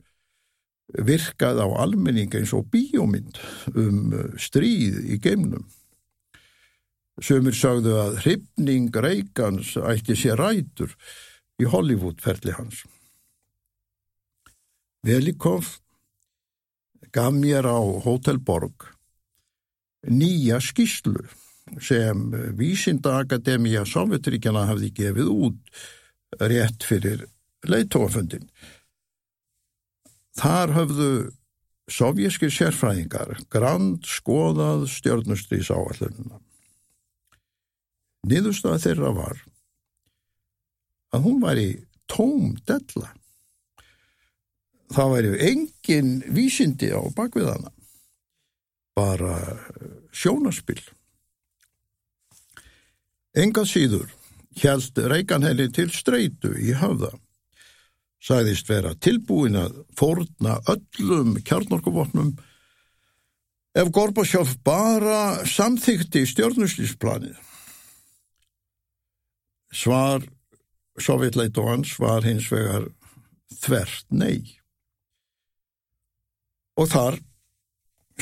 virkaði 1.01 1.65
á 1.65 1.69
almenning 1.81 2.37
eins 2.37 2.53
og 2.53 2.69
bíómynd 2.69 3.41
um 3.73 4.13
stríð 4.37 5.01
í 5.17 5.19
geimnum. 5.25 5.65
Sumir 7.23 7.55
sagðu 7.55 7.95
að 8.01 8.19
hryfning 8.25 8.91
Reykjans 8.91 9.77
ætti 9.79 10.17
sér 10.19 10.41
rætur 10.41 10.97
í 11.63 11.69
Hollywood-ferli 11.71 12.57
hans. 12.57 12.83
Velikov 15.05 15.77
gaf 17.15 17.35
mér 17.37 17.69
á 17.71 17.79
Hotel 18.03 18.41
Borg 18.43 18.89
nýja 20.11 20.59
skýslu 20.61 21.23
sem 21.81 22.25
Vísindaakademia 22.59 23.85
Sovjetríkjana 23.89 24.67
hafði 24.69 24.91
gefið 24.99 25.31
út 25.31 25.79
rétt 26.43 26.85
fyrir 26.85 27.25
leitóaföndin. 27.65 28.49
Þar 30.35 30.75
hafðu 30.75 31.11
sovjískir 31.91 32.51
sérfræðingar 32.53 33.39
grand 33.53 34.03
skoðað 34.09 34.89
stjórnustrís 34.91 35.71
áallununa. 35.71 36.41
Niðurstaða 38.25 38.81
þeirra 38.83 39.13
var 39.17 39.43
að 41.15 41.27
hún 41.27 41.43
væri 41.43 41.69
tóm 42.11 42.55
della. 42.67 43.13
Það 44.95 45.13
væri 45.15 45.33
engin 45.49 46.11
vísindi 46.35 46.91
á 46.95 47.01
bakviðana, 47.17 47.71
bara 48.95 49.39
sjónaspill. 50.15 50.83
Enga 53.35 53.65
síður 53.67 54.13
hjælt 54.61 54.99
Reykjanheli 55.11 55.69
til 55.75 55.89
streitu 55.91 56.53
í 56.55 56.75
hafða. 56.79 57.11
Sæðist 58.25 58.71
vera 58.71 58.95
tilbúin 58.95 59.59
að 59.61 59.81
fórna 59.99 60.61
öllum 60.71 61.35
kjarnorkuvopnum 61.45 62.31
ef 63.75 63.91
Gorbachov 63.93 64.55
bara 64.65 65.43
samþykti 65.49 66.23
stjórnuslýsplanið. 66.31 67.35
Svar 69.75 70.23
Sovjetleit 71.03 71.57
og 71.59 71.71
hans 71.73 71.97
var 71.99 72.23
hins 72.23 72.47
vegar 72.53 72.87
þvert 73.59 74.07
nei. 74.15 74.37
Og 76.79 76.91
þar 76.91 77.19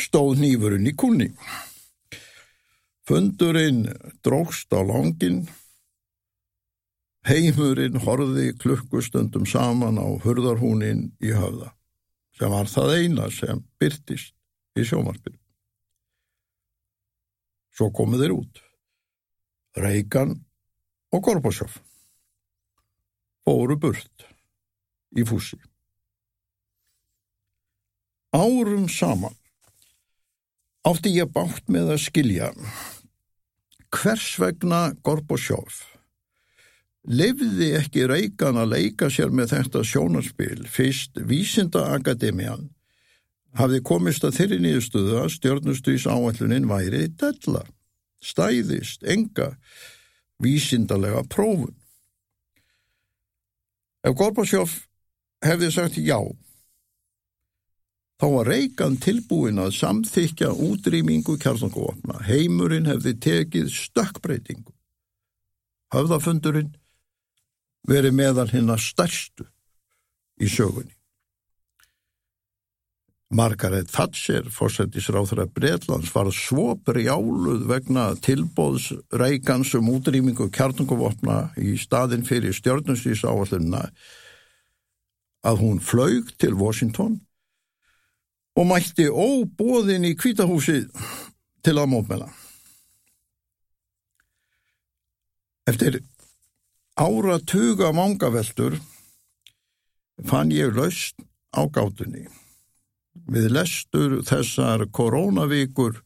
stóð 0.01 0.41
nýfurinn 0.41 0.88
í 0.88 0.95
kunni. 0.97 1.29
Fundurinn 3.09 3.85
drókst 4.25 4.73
á 4.73 4.81
langin, 4.87 5.43
heimurinn 7.29 8.01
horði 8.05 8.53
klukkustundum 8.62 9.45
saman 9.49 9.99
á 10.01 10.09
hurðarhúnin 10.25 11.11
í 11.21 11.35
höfða, 11.37 11.73
sem 12.38 12.53
var 12.55 12.71
það 12.71 12.95
eina 12.97 13.29
sem 13.35 13.61
byrtist 13.83 14.33
í 14.79 14.87
sjómarpinu. 14.87 15.37
Svo 17.73 17.91
komu 17.93 18.21
þeir 18.21 18.37
út. 18.37 18.62
Reagan 19.77 20.38
og 21.12 21.25
Gorbachev 21.27 21.77
fóru 23.42 23.77
burt 23.77 24.27
í 25.18 25.25
fúsi. 25.29 25.59
Árum 28.33 28.88
saman 28.88 29.37
átti 30.88 31.12
ég 31.18 31.31
bátt 31.31 31.68
með 31.70 31.94
að 31.94 32.05
skilja 32.07 32.51
hvers 33.92 34.29
vegna 34.40 34.85
Gorbachev 35.05 35.83
lefði 37.03 37.72
ekki 37.77 38.07
Reagan 38.07 38.61
að 38.62 38.77
leika 38.77 39.11
sér 39.11 39.35
með 39.35 39.57
þetta 39.57 39.83
sjónarspil 39.87 40.62
fyrst 40.70 41.18
Vísindaakademian 41.29 42.70
hafði 43.59 43.83
komist 43.85 44.25
að 44.25 44.38
þeirri 44.38 44.61
nýðustuðu 44.64 45.18
að 45.20 45.33
stjórnustýs 45.37 46.07
áallunin 46.09 46.68
væri 46.70 47.09
della, 47.20 47.66
stæðist, 48.22 49.03
enga, 49.05 49.53
vísindalega 50.43 51.23
prófun. 51.31 51.75
Ef 54.03 54.17
Gorbachev 54.19 54.73
hefði 55.47 55.71
sagt 55.75 55.99
já, 56.03 56.19
þá 58.19 58.27
var 58.35 58.51
Reagan 58.51 58.97
tilbúin 59.03 59.63
að 59.63 59.77
samþykja 59.79 60.53
útrýmingu 60.67 61.37
kjarnangófna. 61.43 62.21
Heimurinn 62.27 62.91
hefði 62.91 63.15
tekið 63.23 63.71
stökkbreytingu. 63.75 64.75
Höfðafundurinn 65.95 66.73
verið 67.89 68.19
meðal 68.19 68.49
hinn 68.51 68.71
að 68.73 68.85
stærstu 68.87 69.47
í 70.43 70.51
sögunni. 70.51 70.95
Margaret 73.33 73.88
Thatcher, 73.88 74.45
fórsættisráþra 74.53 75.47
Breitlands, 75.49 76.11
var 76.12 76.29
svo 76.37 76.75
brjáluð 76.77 77.64
vegna 77.71 78.11
tilbóðs 78.21 78.90
reikans 79.09 79.73
um 79.79 79.88
útrýmingu 79.95 80.51
kjartunguvopna 80.53 81.55
í 81.57 81.79
staðin 81.81 82.27
fyrir 82.29 82.53
stjórnustís 82.53 83.25
áallunna 83.25 83.87
að 85.49 85.62
hún 85.64 85.81
flaug 85.81 86.29
til 86.37 86.53
Washington 86.61 87.23
og 88.53 88.68
mætti 88.68 89.09
óbóðin 89.09 90.05
í 90.11 90.12
kvítahúsi 90.12 90.83
til 91.64 91.77
að 91.81 91.88
mótmela. 91.95 92.29
Eftir 95.73 96.03
ára 97.01 97.40
tuga 97.40 97.95
mangaveltur 97.97 98.77
fann 100.29 100.53
ég 100.53 100.77
laust 100.77 101.16
á 101.57 101.64
gátunni 101.64 102.29
við 103.33 103.51
lestur 103.57 104.21
þessar 104.29 104.87
koronavíkur 104.92 106.03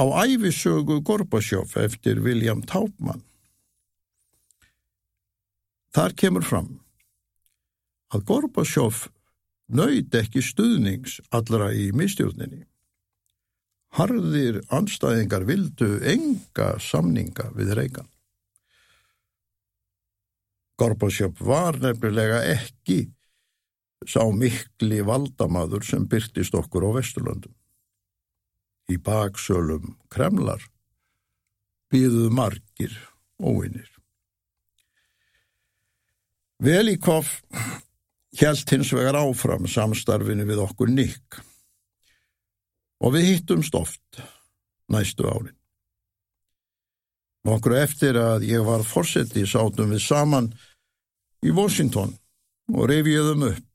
á 0.00 0.04
æfisögu 0.24 1.00
Gorbasjóf 1.04 1.76
eftir 1.76 2.22
William 2.24 2.62
Taubman. 2.62 3.22
Þar 5.90 6.14
kemur 6.16 6.46
fram 6.46 6.70
að 8.14 8.24
Gorbasjóf 8.30 9.08
nöyð 9.70 10.16
ekki 10.22 10.42
stuðnings 10.42 11.18
allra 11.34 11.70
í 11.74 11.90
mistjórninni. 11.94 12.64
Harðir 13.98 14.60
anstæðingar 14.70 15.44
vildu 15.48 15.98
enga 16.06 16.76
samninga 16.78 17.50
við 17.56 17.74
reygan. 17.78 18.10
Gorbasjóf 20.78 21.42
var 21.44 21.76
nefnilega 21.82 22.44
ekki 22.54 23.10
sá 24.08 24.22
mikli 24.32 25.02
valdamaður 25.04 25.84
sem 25.84 26.06
byrtist 26.08 26.54
okkur 26.56 26.88
á 26.88 26.90
Vesturlöndum. 26.96 27.54
Í 28.90 28.96
baksölum 28.96 29.96
kremlar 30.10 30.62
býðuð 31.90 32.30
margir 32.34 32.94
óvinnir. 33.38 33.88
Velíkoff 36.60 37.40
hjælt 38.36 38.72
hins 38.72 38.90
vegar 38.92 39.18
áfram 39.20 39.68
samstarfinu 39.70 40.44
við 40.48 40.64
okkur 40.66 40.90
nikk 40.92 41.40
og 43.00 43.14
við 43.16 43.30
hittumst 43.30 43.74
oft 43.78 44.20
næstu 44.92 45.24
árin. 45.24 45.56
Okkur 47.48 47.78
eftir 47.80 48.18
að 48.20 48.44
ég 48.50 48.64
var 48.66 48.84
fórseti 48.84 49.46
sátum 49.48 49.94
við 49.94 50.02
saman 50.04 50.50
í 51.40 51.52
Washington 51.56 52.12
og 52.74 52.90
reyfiðum 52.90 53.46
upp 53.48 53.69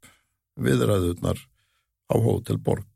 viðræðurnar 0.62 1.40
á 2.12 2.16
Hotel 2.22 2.60
Borg. 2.62 2.88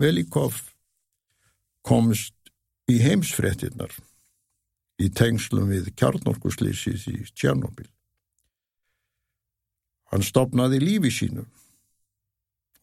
Velikov 0.00 0.58
komst 1.86 2.34
í 2.90 2.98
heimsfrettinnar 3.04 3.92
í 5.02 5.10
tengslum 5.10 5.70
við 5.70 5.92
kjarnorkuslýsið 5.98 7.06
í 7.12 7.20
Tjernobyl. 7.34 7.88
Hann 10.10 10.22
stopnaði 10.22 10.80
lífi 10.82 11.10
sínu 11.14 11.44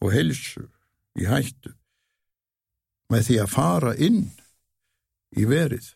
og 0.02 0.12
helsu 0.12 0.66
í 1.18 1.28
hættu 1.28 1.72
með 3.12 3.26
því 3.28 3.38
að 3.42 3.52
fara 3.52 3.92
inn 4.00 4.24
í 5.36 5.44
verið 5.48 5.92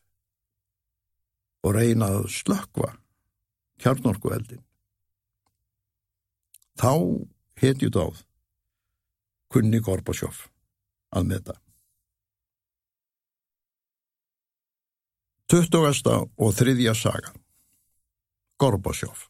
og 1.67 1.77
reyna 1.77 2.13
að 2.19 2.29
slökva 2.33 2.93
kjarnorkueldin. 3.83 4.63
Þá 6.77 6.93
hetjut 7.63 7.97
áð 7.97 8.25
kunni 9.53 9.81
Gorbachov 9.81 10.47
að 11.17 11.31
meta. 11.31 11.55
20. 15.47 16.27
og 16.43 16.55
þriðja 16.59 16.93
saga 16.99 17.31
Gorbachov 18.59 19.29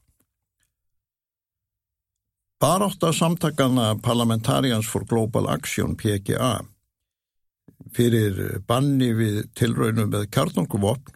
Barátta 2.57 3.11
samtakana 3.13 3.91
Parliamentarians 4.01 4.89
for 4.89 5.05
Global 5.05 5.51
Action 5.53 5.93
PGA 6.01 6.55
fyrir 7.93 8.63
banni 8.67 9.11
við 9.13 9.43
tilraunum 9.61 10.09
með 10.15 10.25
kjarnunguvopn 10.33 11.13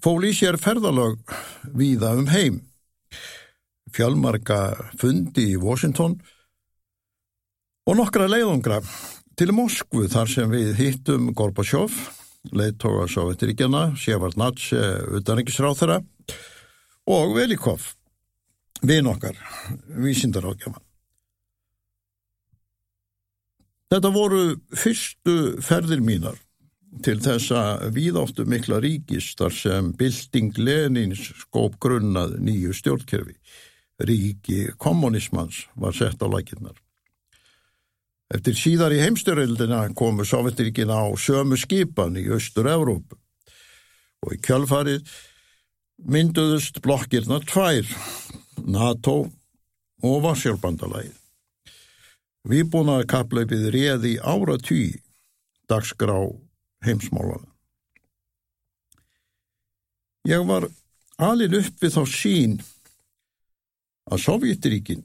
fól 0.00 0.24
í 0.24 0.32
sér 0.32 0.56
ferðalög 0.56 1.20
víða 1.76 2.14
um 2.16 2.32
heim 2.32 2.62
fjálmarga 3.94 4.60
fundi 5.00 5.52
í 5.52 5.60
Washington 5.60 6.18
og 7.88 7.96
nokkra 7.96 8.28
leiðungra 8.28 8.80
til 9.38 9.52
Moskvu 9.54 10.08
þar 10.10 10.30
sem 10.30 10.50
við 10.50 10.72
hittum 10.80 11.30
Gorbachev, 11.36 11.94
leiðtoga 12.52 13.06
Sovjetiríkjana, 13.12 13.92
Sjevardnadze, 13.96 14.82
utanriksráð 15.20 15.78
þeirra 15.78 16.00
og 17.08 17.32
Velikov, 17.36 17.86
vinn 18.82 19.08
okkar, 19.08 19.38
vísindarákjaman. 19.94 20.82
Þetta 23.88 24.10
voru 24.12 24.42
fyrstu 24.76 25.38
ferðir 25.64 26.02
mínar 26.04 26.36
til 27.04 27.20
þessa 27.24 27.88
víðáttu 27.94 28.44
mikla 28.48 28.82
ríkis 28.84 29.30
þar 29.38 29.54
sem 29.54 29.88
bilding 29.96 30.58
Lenins 30.60 31.30
skóp 31.44 31.78
grunnað 31.80 32.36
nýju 32.42 32.74
stjórnkerfi 32.76 33.36
ríki 33.98 34.68
kommunismans 34.78 35.66
var 35.74 35.92
sett 35.92 36.22
á 36.22 36.26
lækinnar. 36.30 36.76
Eftir 38.34 38.54
síðar 38.60 38.92
í 38.92 39.00
heimstyröldina 39.00 39.86
komu 39.96 40.26
Sovjetiríkin 40.28 40.92
á 40.92 41.08
sömu 41.16 41.56
skipan 41.56 42.18
í 42.20 42.26
Östur-Európu 42.28 43.16
og 44.22 44.34
í 44.34 44.38
kjálfarið 44.44 45.08
mynduðust 46.04 46.82
blokkirna 46.84 47.40
tvær, 47.48 47.88
NATO 48.68 49.16
og 50.04 50.18
Varsjálfbandalægið. 50.26 51.16
Výbúnaði 52.48 53.06
kappleipið 53.10 53.64
réði 53.74 54.14
ára 54.22 54.56
tí 54.62 55.00
dagsgrá 55.68 56.20
heimsmálana. 56.86 57.48
Ég 60.28 60.44
var 60.46 60.68
alin 61.16 61.56
upp 61.58 61.80
við 61.82 61.96
þá 61.96 62.02
sín 62.12 62.58
að 64.08 64.22
Sovjetiríkin 64.24 65.04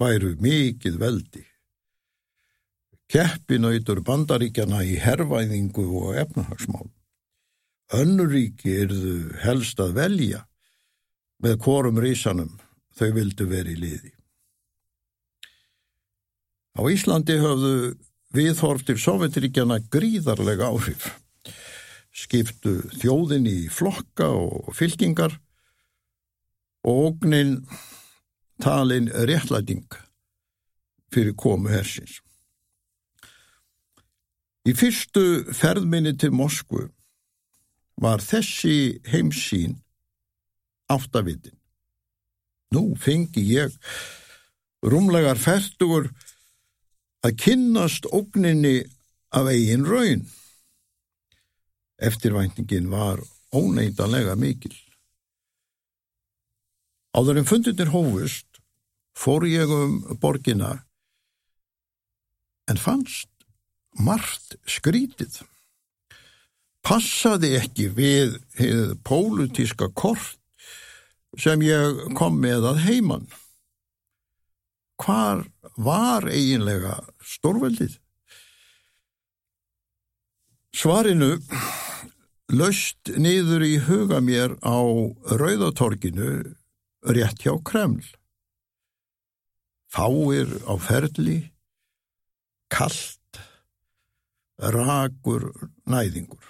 væru 0.00 0.34
mikið 0.42 0.98
veldi. 1.00 1.44
Keppinautur 3.12 4.00
bandaríkjana 4.06 4.80
í 4.88 4.96
herrvæðingu 5.02 5.84
og 6.00 6.16
efnahagsmál. 6.22 6.88
Önnuríki 7.92 8.72
erðu 8.86 9.16
helst 9.42 9.80
að 9.84 9.98
velja 9.98 10.46
með 11.44 11.58
korum 11.60 12.00
rísanum 12.00 12.54
þau 12.96 13.10
vildu 13.18 13.48
verið 13.50 13.76
í 13.76 13.82
liði. 13.82 14.12
Á 16.72 16.80
Íslandi 16.88 17.36
höfðu 17.36 17.74
viðhorftir 18.32 18.96
Sovjetiríkjana 18.96 19.82
gríðarlega 19.92 20.70
áhrif. 20.72 21.10
Skiptu 22.12 22.78
þjóðin 22.96 23.44
í 23.48 23.58
flokka 23.72 24.30
og 24.32 24.72
fylkingar 24.76 25.36
og 26.84 27.06
ógnin 27.06 27.60
talin 28.62 29.08
réttlæting 29.08 29.86
fyrir 31.12 31.34
komu 31.36 31.68
hersins. 31.68 32.20
Í 34.62 34.72
fyrstu 34.78 35.52
ferðminni 35.58 36.14
til 36.18 36.34
Moskvu 36.34 36.86
var 38.02 38.22
þessi 38.22 39.02
heimsín 39.10 39.80
áttavitin. 40.90 41.56
Nú 42.72 42.94
fengi 42.96 43.42
ég 43.42 43.74
rúmlegar 44.82 45.38
færtugur 45.38 46.08
að 47.26 47.36
kynnast 47.42 48.06
ógninni 48.10 48.82
af 49.34 49.50
eigin 49.50 49.86
raun. 49.86 50.24
Eftirvæntingin 52.02 52.90
var 52.90 53.20
óneitanlega 53.54 54.34
mikil. 54.38 54.74
Áður 57.12 57.42
en 57.42 57.48
fundinir 57.48 57.92
hófust 57.92 58.62
fór 59.18 59.44
ég 59.44 59.68
um 59.68 59.98
borgina 60.20 60.78
en 62.70 62.78
fannst 62.80 63.28
margt 64.00 64.56
skrítið. 64.64 65.42
Passaði 66.82 67.52
ekki 67.58 67.90
við 67.94 68.38
pólutíska 69.04 69.90
kort 69.94 70.38
sem 71.38 71.62
ég 71.64 72.00
kom 72.16 72.40
með 72.40 72.70
að 72.72 72.80
heiman. 72.86 73.28
Hvar 75.02 75.44
var 75.76 76.26
eiginlega 76.30 76.96
stórveldið? 77.24 77.98
Svarinu 80.72 81.36
löst 82.52 83.12
niður 83.20 83.64
í 83.66 83.76
huga 83.84 84.20
mér 84.24 84.56
á 84.64 84.80
Rauðatorginu 85.36 86.54
rétt 87.02 87.42
hjá 87.42 87.56
Kreml. 87.64 88.04
Fáir 89.92 90.48
á 90.64 90.74
ferli, 90.80 91.52
kallt, 92.72 93.42
rakur, 94.56 95.50
næðingur. 95.84 96.46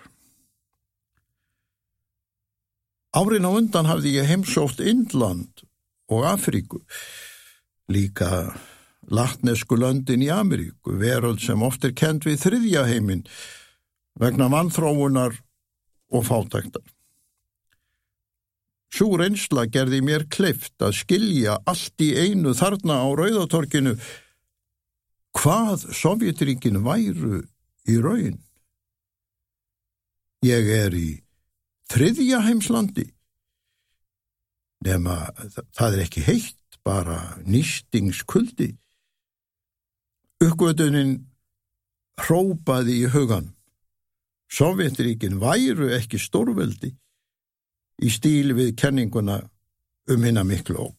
Árin 3.13 3.45
á 3.45 3.51
undan 3.53 3.91
hafði 3.91 4.15
ég 4.21 4.31
heimsótt 4.31 4.81
Indland 4.81 5.67
og 6.09 6.25
Afríku, 6.29 6.81
líka 7.93 8.55
latnesku 9.11 9.77
löndin 9.77 10.25
í 10.25 10.31
Ameríku, 10.33 10.97
veröld 10.97 11.43
sem 11.43 11.61
oft 11.67 11.85
er 11.85 11.93
kent 11.97 12.25
við 12.29 12.41
þriðja 12.47 12.87
heiminn 12.89 13.27
vegna 14.21 14.49
mannþróunar 14.53 15.37
og 16.13 16.27
fátæktar. 16.29 16.85
Svo 18.93 19.17
reynsla 19.17 19.65
gerði 19.73 20.03
mér 20.05 20.27
kleift 20.29 20.77
að 20.85 20.99
skilja 21.01 21.57
allt 21.69 22.05
í 22.05 22.13
einu 22.13 22.53
þarna 22.57 22.99
á 23.01 23.09
Rauðatorkinu 23.17 23.97
hvað 25.39 25.87
Sovjetríkin 25.97 26.83
væru 26.85 27.41
í 27.89 27.97
raun. 28.05 28.37
Ég 30.45 30.69
er 30.77 30.93
í 30.93 31.09
þriðja 31.89 32.43
heimslandi 32.45 33.09
nema 34.83 35.17
það 35.77 35.97
er 35.97 36.05
ekki 36.07 36.25
heitt, 36.27 36.59
bara 36.83 37.37
nýstingskuldi. 37.47 38.73
Uppgötunin 40.43 41.21
hrópaði 42.19 43.05
í 43.05 43.11
hugan. 43.15 43.53
Sovjetríkin 44.53 45.39
væru 45.41 45.93
ekki 45.95 46.19
stórveldi 46.21 46.91
í 48.03 48.11
stíl 48.11 48.55
við 48.59 48.75
kenninguna 48.79 49.39
um 50.11 50.27
hinna 50.27 50.45
miklu 50.47 50.79
ógn. 50.89 50.99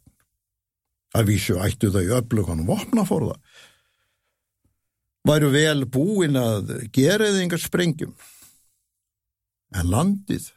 Að 1.13 1.29
vísu 1.29 1.59
ættu 1.61 1.91
þau 1.93 2.17
öflugan 2.17 2.65
vopnaforða. 2.65 3.35
Væru 5.27 5.51
vel 5.53 5.85
búin 5.87 6.39
að 6.39 6.73
gera 6.95 7.29
eða 7.29 7.43
yngar 7.45 7.61
sprengjum. 7.61 8.15
En 9.73 9.91
landið 9.91 10.49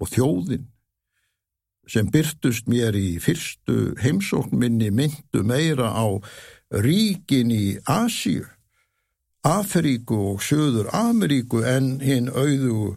og 0.00 0.10
þjóðin 0.12 0.66
sem 1.86 2.08
byrtust 2.10 2.66
mér 2.66 2.96
í 2.98 3.20
fyrstu 3.22 3.94
heimsóknminni 4.02 4.90
myndu 4.90 5.44
meira 5.46 5.92
á 5.94 6.06
ríkin 6.82 7.52
í 7.54 7.78
Asíu 7.86 8.48
Afríku 9.46 10.16
og 10.32 10.42
Suður 10.42 10.90
Ameríku 10.90 11.62
en 11.62 12.00
hinn 12.02 12.26
auðu 12.26 12.96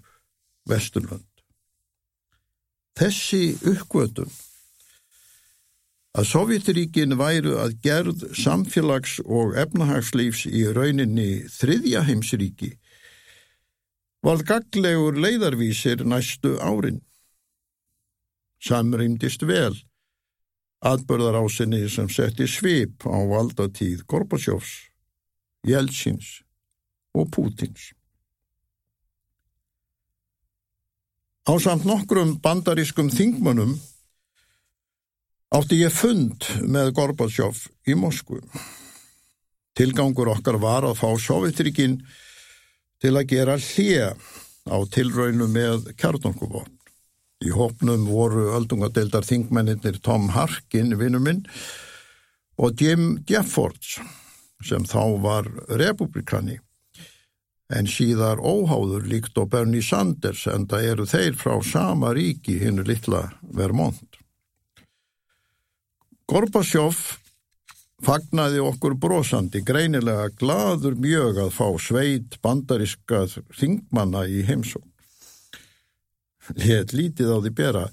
Vesturlund. 0.69 1.28
Þessi 2.99 3.53
uppgötun 3.63 4.31
að 6.19 6.25
Sovjetiríkin 6.27 7.15
væru 7.15 7.53
að 7.63 7.77
gerð 7.85 8.25
samfélags- 8.35 9.21
og 9.23 9.53
efnahagslífs 9.61 10.41
í 10.49 10.65
rauninni 10.75 11.45
þriðja 11.47 12.01
heimsríki 12.09 12.73
var 14.25 14.43
gaglegur 14.43 15.15
leiðarvísir 15.15 16.03
næstu 16.03 16.57
árin. 16.59 16.99
Samrýmdist 18.59 19.47
vel 19.47 19.77
atbörðar 20.83 21.39
ásinni 21.39 21.85
sem 21.87 22.11
setti 22.11 22.49
svip 22.51 23.07
á 23.07 23.15
valdatíð 23.31 24.03
Gorbatsjófs 24.11 24.75
Jeltsins 25.63 26.41
og 27.15 27.31
Pútins. 27.31 27.93
Á 31.49 31.57
samt 31.57 31.81
nokkrum 31.81 32.35
bandarískum 32.45 33.07
þingmönnum 33.09 33.71
átti 35.57 35.79
ég 35.79 35.95
fund 35.97 36.45
með 36.61 36.91
Gorbatsjóf 36.99 37.63
í 37.89 37.95
Moskvu. 37.97 38.37
Tilgangur 39.73 40.29
okkar 40.35 40.59
var 40.61 40.85
að 40.85 40.99
fá 40.99 41.07
Sovjetrikinn 41.17 41.95
til 43.01 43.15
að 43.15 43.31
gera 43.33 43.57
hlje 43.57 44.11
á 44.69 44.77
tilraunu 44.93 45.49
með 45.49 45.89
kjarnonguvopn. 45.97 46.77
Í 47.41 47.49
hópnum 47.55 48.05
voru 48.11 48.51
öldungadeildar 48.59 49.25
þingmenninir 49.25 49.97
Tom 50.05 50.29
Harkin, 50.35 50.99
vinnuminn, 51.01 51.47
og 52.61 52.77
Jim 52.77 53.23
Jeffords, 53.25 53.97
sem 54.61 54.85
þá 54.85 55.01
var 55.25 55.49
republikani 55.81 56.59
en 57.69 57.89
síðar 57.89 58.41
óháður 58.41 59.05
líkt 59.09 59.37
og 59.37 59.51
Bernie 59.53 59.85
Sanders 59.85 60.47
en 60.49 60.65
það 60.69 60.85
eru 60.91 61.07
þeir 61.09 61.35
frá 61.37 61.55
sama 61.65 62.13
ríki 62.17 62.57
hinnu 62.63 62.85
litla 62.87 63.27
Vermont. 63.41 64.17
Gorbasjóf 66.29 67.19
fagnaði 68.05 68.61
okkur 68.63 68.95
brosandi 69.01 69.61
greinilega 69.65 70.29
gladur 70.39 70.95
mjög 70.97 71.43
að 71.45 71.53
fá 71.55 71.67
sveit 71.81 72.39
bandariska 72.41 73.25
þingmanna 73.59 74.25
í 74.29 74.43
heimsók. 74.47 74.85
Létt 76.57 76.95
lítið 76.97 77.33
á 77.33 77.37
því 77.37 77.53
bera 77.53 77.85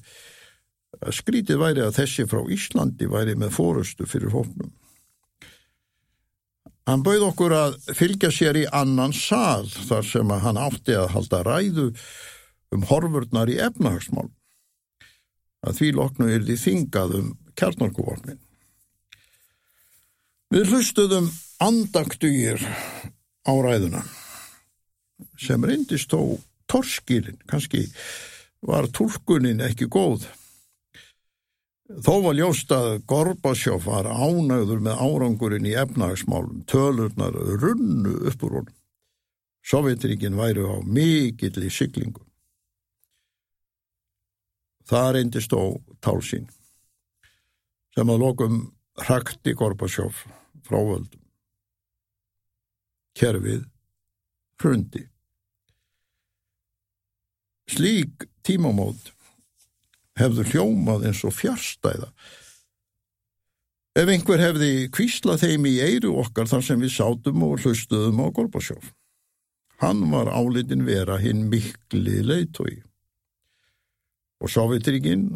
skrítið 1.13 1.61
væri 1.61 1.85
að 1.85 1.97
þessi 1.99 2.25
frá 2.31 2.41
Íslandi 2.53 3.09
væri 3.11 3.37
með 3.37 3.53
fórustu 3.59 4.07
fyrir 4.09 4.33
hóknum. 4.33 4.73
Hann 6.87 7.03
bauð 7.03 7.25
okkur 7.33 7.53
að 7.57 7.77
fylgja 7.99 8.31
sér 8.31 8.61
í 8.61 8.67
annan 8.71 9.15
sál 9.17 9.67
þar 9.67 10.05
sem 10.07 10.31
að 10.31 10.45
hann 10.45 10.61
átti 10.63 10.95
að 10.95 11.13
halda 11.17 11.41
ræðu 11.43 11.87
um 12.75 12.85
horfurnar 12.87 13.51
í 13.51 13.59
efnahagsmál. 13.63 14.29
Að 15.67 15.81
því 15.81 15.89
loknu 15.97 16.29
er 16.31 16.45
því 16.47 16.57
þingað 16.63 17.17
um 17.19 17.33
kjarnarkuvopnin. 17.59 18.39
Við 20.55 20.71
hlustuðum 20.71 21.27
andagtugir 21.59 22.63
á 22.63 23.53
ræðuna 23.67 24.05
sem 25.41 25.65
reyndist 25.67 26.13
þó 26.13 26.39
torskilin, 26.71 27.39
kannski 27.51 27.87
var 28.67 28.87
tólkunin 28.95 29.65
ekki 29.65 29.89
góð. 29.91 30.29
Þó 31.87 32.15
var 32.25 32.35
ljóst 32.35 32.73
að 32.75 32.97
Gorbasjóf 33.07 33.85
var 33.87 34.09
ánægður 34.11 34.81
með 34.83 35.03
árangurinn 35.07 35.69
í 35.71 35.77
efnahagsmálum, 35.79 36.65
tölurnar 36.67 37.37
runnu 37.63 38.17
uppur 38.27 38.59
honum. 38.59 38.75
Sovjetríkin 39.67 40.39
væri 40.39 40.67
á 40.67 40.83
mikill 40.83 41.63
í 41.63 41.71
syklingu. 41.71 42.23
Það 44.87 45.13
reyndist 45.15 45.55
á 45.55 45.63
tálsín 46.03 46.51
sem 47.95 48.11
að 48.11 48.23
lokum 48.23 48.61
hrakti 49.07 49.55
Gorbasjóf 49.55 50.27
frá 50.67 50.79
völdum. 50.79 51.23
Kerfið 53.17 53.65
hrundi. 54.63 55.07
Slík 57.71 58.27
tímamót 58.47 59.16
hefðu 60.17 60.45
hljómað 60.51 61.09
eins 61.11 61.23
og 61.27 61.35
fjárstæða. 61.37 62.11
Ef 63.97 64.11
einhver 64.13 64.43
hefði 64.43 64.71
kvíslað 64.93 65.47
þeim 65.47 65.69
í 65.71 65.77
eiru 65.81 66.17
okkar 66.21 66.49
þar 66.51 66.65
sem 66.67 66.83
við 66.85 66.93
sátum 66.99 67.45
og 67.47 67.63
hlustuðum 67.63 68.21
á 68.21 68.27
Gorbasjóf. 68.37 68.91
Hann 69.81 70.03
var 70.13 70.29
álitin 70.33 70.85
vera 70.85 71.17
hinn 71.21 71.47
mikli 71.53 72.21
leitói. 72.25 72.83
Og 74.41 74.53
Sovjetríkin 74.53 75.31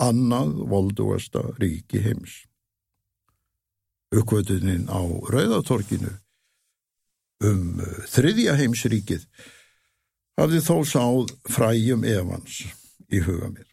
annað 0.00 0.54
volduasta 0.70 1.42
ríki 1.60 2.00
heims. 2.04 2.44
Uppkvötunin 4.14 4.88
á 4.88 5.04
Rauðatorkinu 5.04 6.14
um 7.44 7.80
þriðja 8.08 8.56
heimsríkið 8.58 9.26
hafði 10.40 10.62
þó 10.64 10.76
sáð 10.88 11.34
fræjum 11.52 12.06
evans 12.08 12.62
í 13.12 13.20
huga 13.20 13.52
mér. 13.52 13.67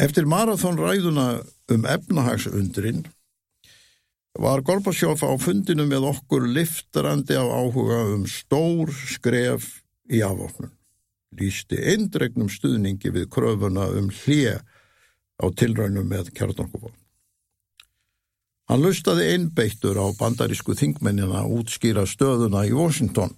Eftir 0.00 0.24
marathónræðuna 0.24 1.42
um 1.74 1.82
efnahagsundrin 1.84 3.02
var 4.40 4.62
Gorbasjóf 4.64 5.20
á 5.20 5.36
fundinu 5.36 5.84
með 5.90 6.06
okkur 6.14 6.46
liftarandi 6.48 7.36
af 7.36 7.50
áhuga 7.52 7.98
um 8.14 8.22
stór 8.24 8.88
skref 8.94 9.82
í 10.08 10.22
afofnun. 10.24 10.72
Lýsti 11.36 11.76
eindregnum 11.92 12.48
stuðningi 12.48 13.12
við 13.12 13.28
kröfuna 13.34 13.90
um 13.98 14.08
hlje 14.22 14.56
á 15.36 15.46
tilraunum 15.52 16.08
með 16.08 16.32
kjarnorkuvopn. 16.32 16.96
Hann 18.72 18.84
lustaði 18.86 19.28
einbeittur 19.34 20.00
á 20.00 20.06
bandarísku 20.16 20.78
þingmennina 20.80 21.42
að 21.42 21.58
útskýra 21.58 22.06
stöðuna 22.08 22.64
í 22.64 22.72
Washington 22.72 23.36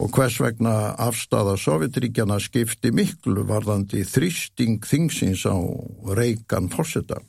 og 0.00 0.08
hvers 0.16 0.38
vegna 0.40 0.94
afstafa 0.98 1.58
Sovjetríkjana 1.60 2.38
skipti 2.40 2.92
miklu 2.94 3.44
varðandi 3.48 4.00
þrýsting 4.08 4.86
þingsins 4.88 5.44
á 5.44 5.56
Reykján 6.16 6.70
fórseta. 6.72 7.20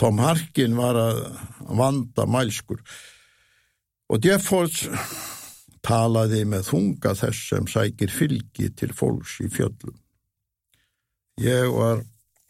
Tom 0.00 0.22
Harkin 0.22 0.76
var 0.78 0.96
að 0.96 1.18
vanda 1.76 2.24
mælskur 2.24 2.80
og 4.08 4.24
Jeffords 4.24 4.86
talaði 5.84 6.46
með 6.48 6.70
þunga 6.70 7.12
þess 7.20 7.50
sem 7.50 7.68
sækir 7.68 8.14
fylgi 8.14 8.70
til 8.78 8.94
fólks 8.96 9.40
í 9.44 9.50
fjöllum. 9.52 9.98
Ég 11.42 11.68
var 11.74 12.00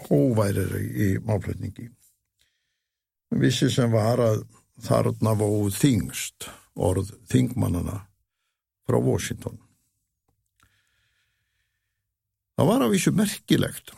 hóværir 0.06 0.76
í 0.78 1.10
málflutningi. 1.24 1.88
Vissi 3.42 3.70
sem 3.72 3.90
var 3.90 4.20
að 4.20 4.44
þarna 4.84 5.34
vóð 5.40 5.74
þingst 5.80 6.50
orð 6.76 7.14
þingmannana 7.32 8.02
frá 8.88 8.98
Washington. 8.98 9.58
Það 12.56 12.68
var 12.68 12.84
að 12.84 12.92
vísu 12.94 13.12
merkilegt 13.16 13.94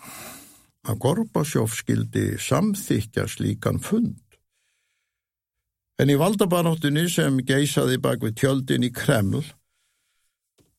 að 0.85 1.01
Gorbasjóf 1.03 1.75
skildi 1.79 2.37
samþykja 2.41 3.27
slíkan 3.29 3.81
fund. 3.83 4.21
En 6.01 6.11
í 6.11 6.17
valdabanóttunni 6.19 7.07
sem 7.11 7.39
geisaði 7.47 8.01
bak 8.03 8.25
við 8.25 8.39
tjöldin 8.41 8.87
í 8.87 8.91
Kreml 8.95 9.45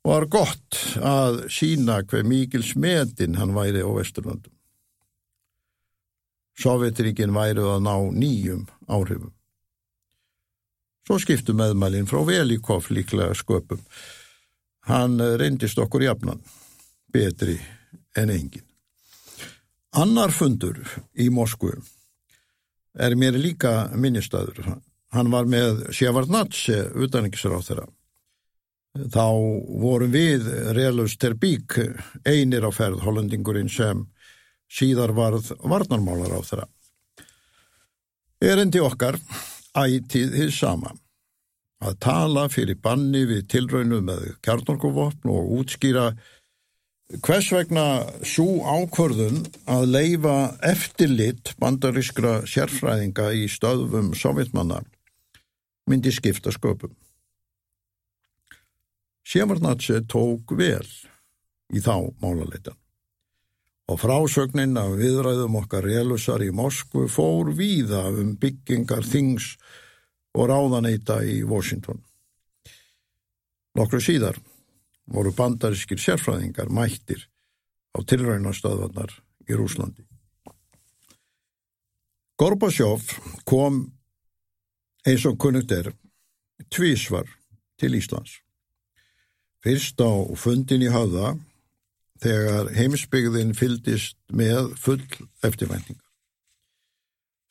var 0.05 0.27
gott 0.31 0.81
að 1.01 1.45
sína 1.53 2.01
hver 2.05 2.25
mikil 2.27 2.63
smetin 2.63 3.39
hann 3.39 3.55
væri 3.55 3.81
á 3.81 3.89
Vesturlandum. 3.89 4.53
Sovjetríkin 6.55 7.35
væri 7.35 7.63
að 7.63 7.81
ná 7.83 7.95
nýjum 8.15 8.67
áhrifum. 8.87 9.34
Svo 11.05 11.19
skiptu 11.21 11.53
meðmælinn 11.53 12.07
frá 12.09 12.23
Velikov 12.25 12.89
líklega 12.89 13.35
sköpum. 13.37 13.81
Hann 14.89 15.19
reyndist 15.37 15.77
okkur 15.81 16.05
jafnan, 16.05 16.41
betri 17.13 17.59
en 18.17 18.31
engin. 18.33 18.65
Annar 19.95 20.33
fundur 20.33 20.81
í 21.13 21.29
Moskvu 21.29 21.75
er 22.99 23.15
mér 23.15 23.37
líka 23.37 23.91
minnistaður. 23.93 24.75
Hann 25.13 25.29
var 25.31 25.45
með 25.47 25.85
Sjevarnatse, 25.95 26.89
utanriksráð 26.97 27.69
þeirra. 27.69 27.85
Þá 29.11 29.27
vorum 29.83 30.11
við 30.11 30.47
Relus 30.75 31.17
Terbík 31.19 31.77
einir 32.25 32.65
á 32.65 32.71
ferð 32.75 33.03
hollendingurinn 33.03 33.69
sem 33.71 34.05
síðar 34.71 35.13
varð 35.15 35.51
varnarmálar 35.61 36.33
á 36.33 36.41
þeirra. 36.43 36.67
Erendi 38.43 38.81
okkar 38.83 39.19
ætið 39.75 40.37
þið 40.37 40.53
sama 40.55 40.93
að 41.85 41.97
tala 42.05 42.47
fyrir 42.49 42.79
banni 42.81 43.25
við 43.29 43.45
tilraunu 43.51 43.99
með 44.05 44.29
kjarnorkuvopn 44.45 45.31
og 45.31 45.51
útskýra 45.59 46.07
hvers 47.25 47.51
vegna 47.53 47.85
svo 48.25 48.63
ákvörðun 48.63 49.43
að 49.69 49.87
leifa 49.91 50.37
eftirlit 50.65 51.53
bandarískra 51.61 52.39
sérfræðinga 52.49 53.29
í 53.37 53.45
stöðum 53.51 54.13
sovjetmanna 54.17 54.81
myndi 55.85 56.13
skipta 56.15 56.53
sköpum. 56.55 56.95
Sjemarnatse 59.25 60.01
tók 60.09 60.55
vel 60.57 60.87
í 61.73 61.81
þá 61.81 62.09
málaleitan 62.21 62.77
og 63.85 63.99
frásögnin 64.01 64.77
af 64.81 64.95
viðræðum 64.97 65.59
okkar 65.61 65.85
relusar 65.85 66.41
í 66.41 66.49
Moskvu 66.55 67.05
fór 67.11 67.51
víða 67.53 68.07
um 68.09 68.33
byggingar 68.41 69.05
þings 69.05 69.53
og 70.35 70.49
ráðaneita 70.49 71.21
í 71.23 71.43
Washington. 71.45 72.01
Nokkru 73.75 74.01
síðar 74.01 74.39
voru 75.05 75.33
bandarískir 75.35 76.01
sérfræðingar 76.01 76.71
mættir 76.73 77.27
á 77.93 78.01
tilraunastöðvarnar 78.01 79.13
í 79.45 79.57
Rúslandi. 79.57 80.05
Gorbasjóf 82.35 83.13
kom 83.47 83.85
eins 85.05 85.23
og 85.29 85.37
kunnugt 85.39 85.71
er 85.71 85.93
tvísvar 86.73 87.29
til 87.79 87.95
Íslands. 87.95 88.41
Fyrst 89.63 90.01
á 90.01 90.11
fundin 90.35 90.83
í 90.83 90.89
höfða 90.91 91.35
þegar 92.23 92.71
heimsbyggðin 92.75 93.53
fyldist 93.57 94.17
með 94.31 94.73
full 94.79 95.01
eftirvæntingar. 95.45 96.03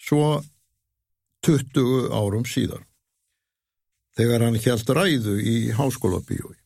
Svo 0.00 0.42
20 1.44 2.11
árum 2.12 2.44
síðar, 2.48 2.85
þegar 4.16 4.46
hann 4.46 4.61
hjælt 4.61 4.90
ræðu 4.96 5.38
í 5.40 5.57
háskóla 5.77 6.22
bíói. 6.24 6.57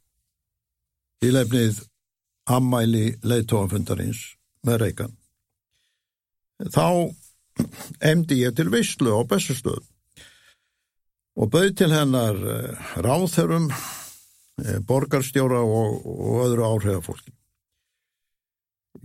Í 1.27 1.33
lefnið 1.35 1.83
ammæli 2.49 3.19
leiðtóafundarins 3.27 4.21
með 4.67 4.83
Reykján. 4.85 5.15
Þá 6.75 6.87
emdi 8.07 8.43
ég 8.45 8.55
til 8.57 8.69
veistlu 8.71 9.15
á 9.19 9.23
bestastöð 9.29 9.83
og 11.39 11.51
bauð 11.53 11.75
til 11.79 11.91
hennar 11.95 12.39
eh, 12.39 12.87
ráþörum, 13.03 13.69
eh, 14.65 14.79
borgarstjóra 14.87 15.61
og, 15.63 16.07
og 16.07 16.41
öðru 16.47 16.67
áhrifafólki. 16.67 17.38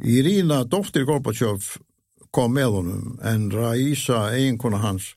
Írína, 0.04 0.64
dóttir 0.66 1.06
Gorbachev, 1.08 1.78
kom 2.34 2.56
með 2.58 2.80
honum 2.80 3.20
en 3.22 3.50
Raísa, 3.54 4.32
eiginkona 4.34 4.82
hans, 4.82 5.14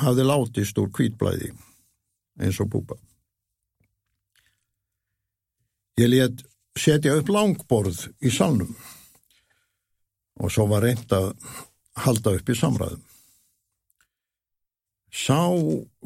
hafði 0.00 0.26
látist 0.28 0.78
úr 0.80 0.90
kvítblæði 0.94 1.50
eins 2.40 2.60
og 2.62 2.70
búpa. 2.72 2.96
Ég 6.00 6.08
let 6.08 6.44
setja 6.78 7.18
upp 7.18 7.28
langborð 7.28 8.06
í 8.24 8.32
salnum 8.32 8.72
og 10.40 10.52
svo 10.54 10.64
var 10.70 10.86
reynd 10.86 11.12
að 11.12 11.34
halda 12.00 12.32
upp 12.38 12.48
í 12.48 12.56
samræðum. 12.56 13.02
Sá 15.10 15.42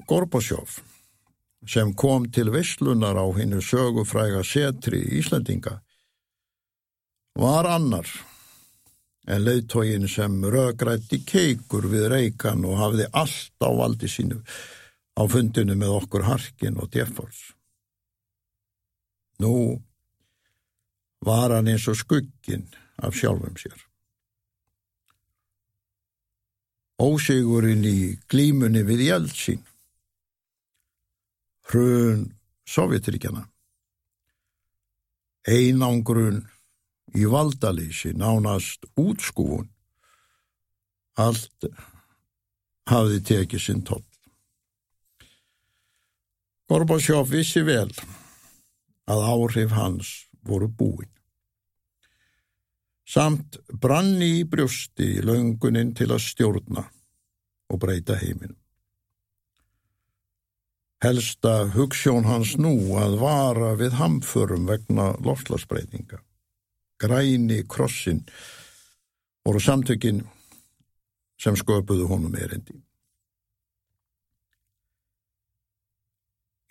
Gorbachev 0.08 0.80
sem 1.68 1.92
kom 1.94 2.26
til 2.32 2.50
Visslunar 2.52 3.20
á 3.20 3.26
hennu 3.36 3.60
sögufræga 3.62 4.42
setri 4.44 5.04
í 5.04 5.20
Íslandinga 5.20 5.78
var 7.34 7.66
annar 7.66 8.06
en 9.26 9.44
leiðtógin 9.44 10.06
sem 10.10 10.36
rögrætti 10.52 11.22
keikur 11.26 11.88
við 11.90 12.08
reikan 12.12 12.64
og 12.68 12.78
hafði 12.78 13.08
allt 13.12 13.64
á 13.64 13.70
valdi 13.72 14.10
sínu 14.10 14.40
á 15.16 15.22
fundinu 15.30 15.76
með 15.78 15.96
okkur 15.98 16.26
Harkin 16.28 16.78
og 16.78 16.90
Djeffors. 16.92 17.54
Nú 19.40 19.80
var 21.24 21.56
hann 21.56 21.70
eins 21.72 21.88
og 21.88 21.98
skuggin 21.98 22.68
af 23.02 23.16
sjálfum 23.16 23.56
sér. 23.58 23.78
Ósigurinn 27.00 27.82
í 27.88 28.14
glímunni 28.30 28.84
við 28.86 29.08
Jeltsin, 29.08 29.62
hrun 31.72 32.28
Sovjetríkjana, 32.70 33.42
einangrun 35.48 36.44
í 37.14 37.26
valdalísi, 37.30 38.12
nánast 38.18 38.88
útskúun. 38.98 39.68
Allt 41.14 41.68
hafði 42.90 43.20
tekið 43.22 43.62
sinn 43.62 43.84
toll. 43.86 44.04
Gorbásjóf 46.68 47.28
vissi 47.30 47.62
vel 47.62 47.90
að 49.06 49.26
áhrif 49.30 49.74
hans 49.76 50.10
voru 50.48 50.68
búin. 50.68 51.10
Samt 53.04 53.60
branni 53.68 54.40
í 54.40 54.44
brjósti 54.48 55.18
í 55.18 55.22
laungunin 55.22 55.92
til 55.94 56.08
að 56.10 56.24
stjórna 56.24 56.86
og 57.70 57.80
breyta 57.80 58.16
heiminum. 58.18 58.58
Helsta 61.04 61.66
hugssjón 61.74 62.24
hans 62.24 62.54
nú 62.56 62.96
að 62.96 63.18
vara 63.20 63.74
við 63.76 63.98
hamförum 64.00 64.64
vegna 64.66 65.12
lofslagsbreytinga 65.20 66.22
græni 67.00 67.62
krossin 67.68 68.22
voru 69.44 69.60
samtökin 69.60 70.22
sem 71.40 71.56
sköpuðu 71.56 72.08
honum 72.08 72.34
erindi. 72.38 72.76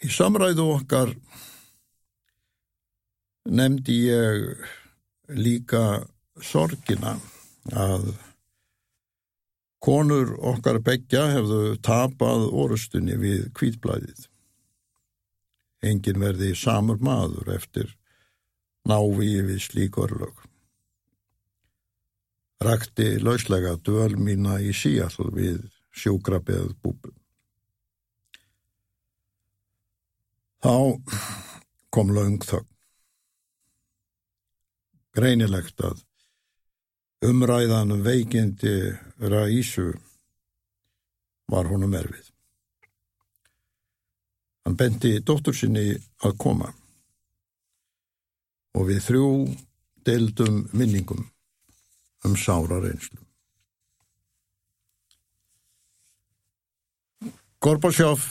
Í 0.03 0.09
samræðu 0.11 0.65
okkar 0.73 1.13
nefndi 3.47 3.99
ég 4.09 4.65
líka 5.31 6.03
sorgina 6.43 7.15
að 7.71 8.09
konur 9.83 10.33
okkar 10.39 10.79
begja 10.83 11.27
hefðu 11.31 11.77
tapað 11.83 12.47
orustunni 12.51 13.15
við 13.19 13.49
kvítblæðið. 13.55 14.27
Engin 15.83 16.21
verði 16.23 16.53
samur 16.55 17.01
maður 17.03 17.51
eftir 17.57 17.91
návi 18.89 19.41
við 19.47 19.59
slík 19.63 19.97
örlög. 19.97 20.35
Rakti 22.63 23.17
lauslega 23.19 23.75
döl 23.83 24.15
mína 24.15 24.59
í 24.63 24.71
síall 24.75 25.31
við 25.35 25.65
sjúkrabeð 25.93 26.71
búbum. 26.83 27.15
Þá 30.63 30.75
kom 31.91 32.13
laung 32.15 32.39
þögn. 32.39 32.69
Greinilegt 35.13 35.83
að 35.83 35.99
umræðan 37.27 37.91
um 37.93 38.03
veikindi 38.03 38.95
Raísu 39.19 39.91
var 41.51 41.67
honum 41.69 41.93
erfið. 41.99 42.31
Hann 44.63 44.79
benti 44.79 45.19
dóttur 45.19 45.55
sinni 45.55 45.91
að 46.23 46.39
koma 46.39 46.71
og 48.73 48.87
við 48.89 49.03
þrjú 49.07 49.27
deildum 50.07 50.63
minningum 50.73 51.27
um 52.25 52.35
sára 52.39 52.79
reynslu. 52.83 53.19
Gorbachev 57.63 58.25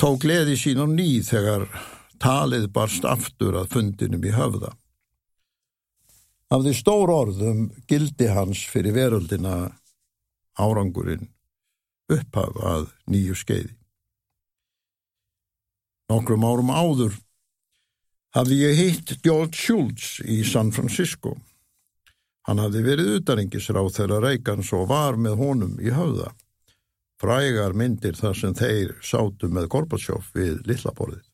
tók 0.00 0.24
gleði 0.24 0.56
sín 0.58 0.82
á 0.82 0.86
ný 0.90 1.22
þegar 1.22 1.68
talið 2.22 2.66
barst 2.74 3.06
aftur 3.06 3.60
að 3.60 3.70
fundinum 3.76 4.24
í 4.26 4.32
höfða. 4.34 4.72
Af 6.50 6.62
því 6.62 6.74
stór 6.78 7.10
orðum 7.10 7.62
gildi 7.90 8.28
hans 8.30 8.62
fyrir 8.70 8.94
veröldina 8.94 9.56
árangurinn 10.58 11.28
upphaf 12.12 12.58
að 12.62 12.88
nýju 13.10 13.34
skeiði. 13.38 13.74
Nokkrum 16.10 16.46
árum 16.46 16.70
áður 16.70 17.16
hafði 18.36 18.56
ég 18.60 18.80
hitt 18.80 19.12
George 19.24 19.56
Schultz 19.56 20.18
í 20.20 20.42
San 20.44 20.72
Francisco. 20.76 21.36
Hann 22.46 22.60
hafði 22.60 22.82
verið 22.84 23.14
utarengisráð 23.18 23.94
þegar 23.96 24.26
Reykjans 24.28 24.72
og 24.76 24.90
var 24.90 25.16
með 25.16 25.40
honum 25.40 25.78
í 25.80 25.94
höfða 25.94 26.34
frægar 27.16 27.72
myndir 27.72 28.16
þar 28.16 28.36
sem 28.36 28.54
þeir 28.56 28.92
sátu 29.04 29.48
með 29.48 29.70
Gorbachev 29.72 30.28
við 30.36 30.60
Lillaborðið. 30.68 31.24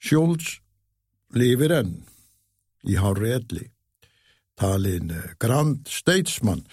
Schultz 0.00 0.56
lifir 1.36 1.74
enn 1.76 1.98
í 2.88 2.96
hári 2.96 3.34
elli, 3.36 3.66
talin 4.56 5.12
Grand 5.38 5.84
Statesman 5.88 6.64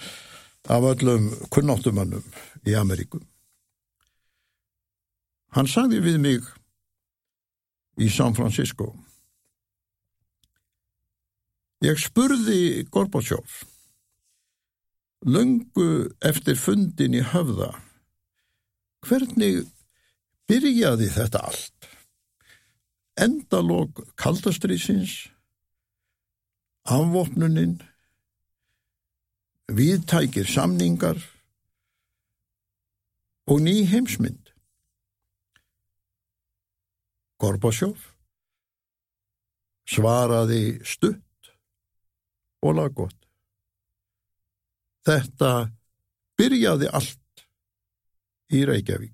af 0.72 0.88
öllum 0.93 1.34
kunnáttumannum 1.52 2.24
í 2.64 2.76
Ameríkum. 2.80 3.26
Hann 5.52 5.68
sagði 5.68 6.00
við 6.06 6.24
mig 6.24 6.48
í 7.98 8.10
San 8.14 8.36
Francisco. 8.38 8.91
Ég 11.86 12.00
spurði 12.02 12.86
Gorbachev 12.89 13.64
Löngu 15.26 16.14
eftir 16.22 16.56
fundin 16.56 17.16
í 17.18 17.24
höfða. 17.26 17.72
Hvernig 19.02 19.66
byrjaði 20.50 21.10
þetta 21.10 21.41
allt? 21.50 21.88
Endalók 23.18 24.04
kaldastriðsins, 24.16 25.16
afvopnuninn, 26.86 27.80
viðtækir 29.74 30.45
samningar 30.45 31.18
og 33.50 33.64
ný 33.66 33.82
heimsmynd. 33.89 34.47
Gorbásjóf 37.38 38.14
svaraði 39.88 40.80
stutt 40.86 41.52
og 42.66 42.76
laggótt. 42.80 43.20
Þetta 45.08 45.52
byrjaði 46.38 46.90
allt 46.92 47.46
í 48.52 48.64
Reykjavík. 48.68 49.14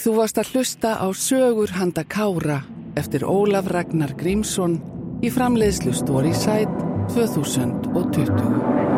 Þú 0.00 0.14
varst 0.16 0.38
að 0.38 0.52
hlusta 0.54 0.94
á 1.02 1.06
sögur 1.12 1.74
handa 1.74 2.04
Kára 2.06 2.60
eftir 2.98 3.26
Ólaf 3.26 3.68
Ragnar 3.70 4.14
Grímsson 4.18 4.78
í 5.22 5.30
framleiðslu 5.34 5.94
Story 5.98 6.32
Site 6.34 6.88
2020. 7.12 8.89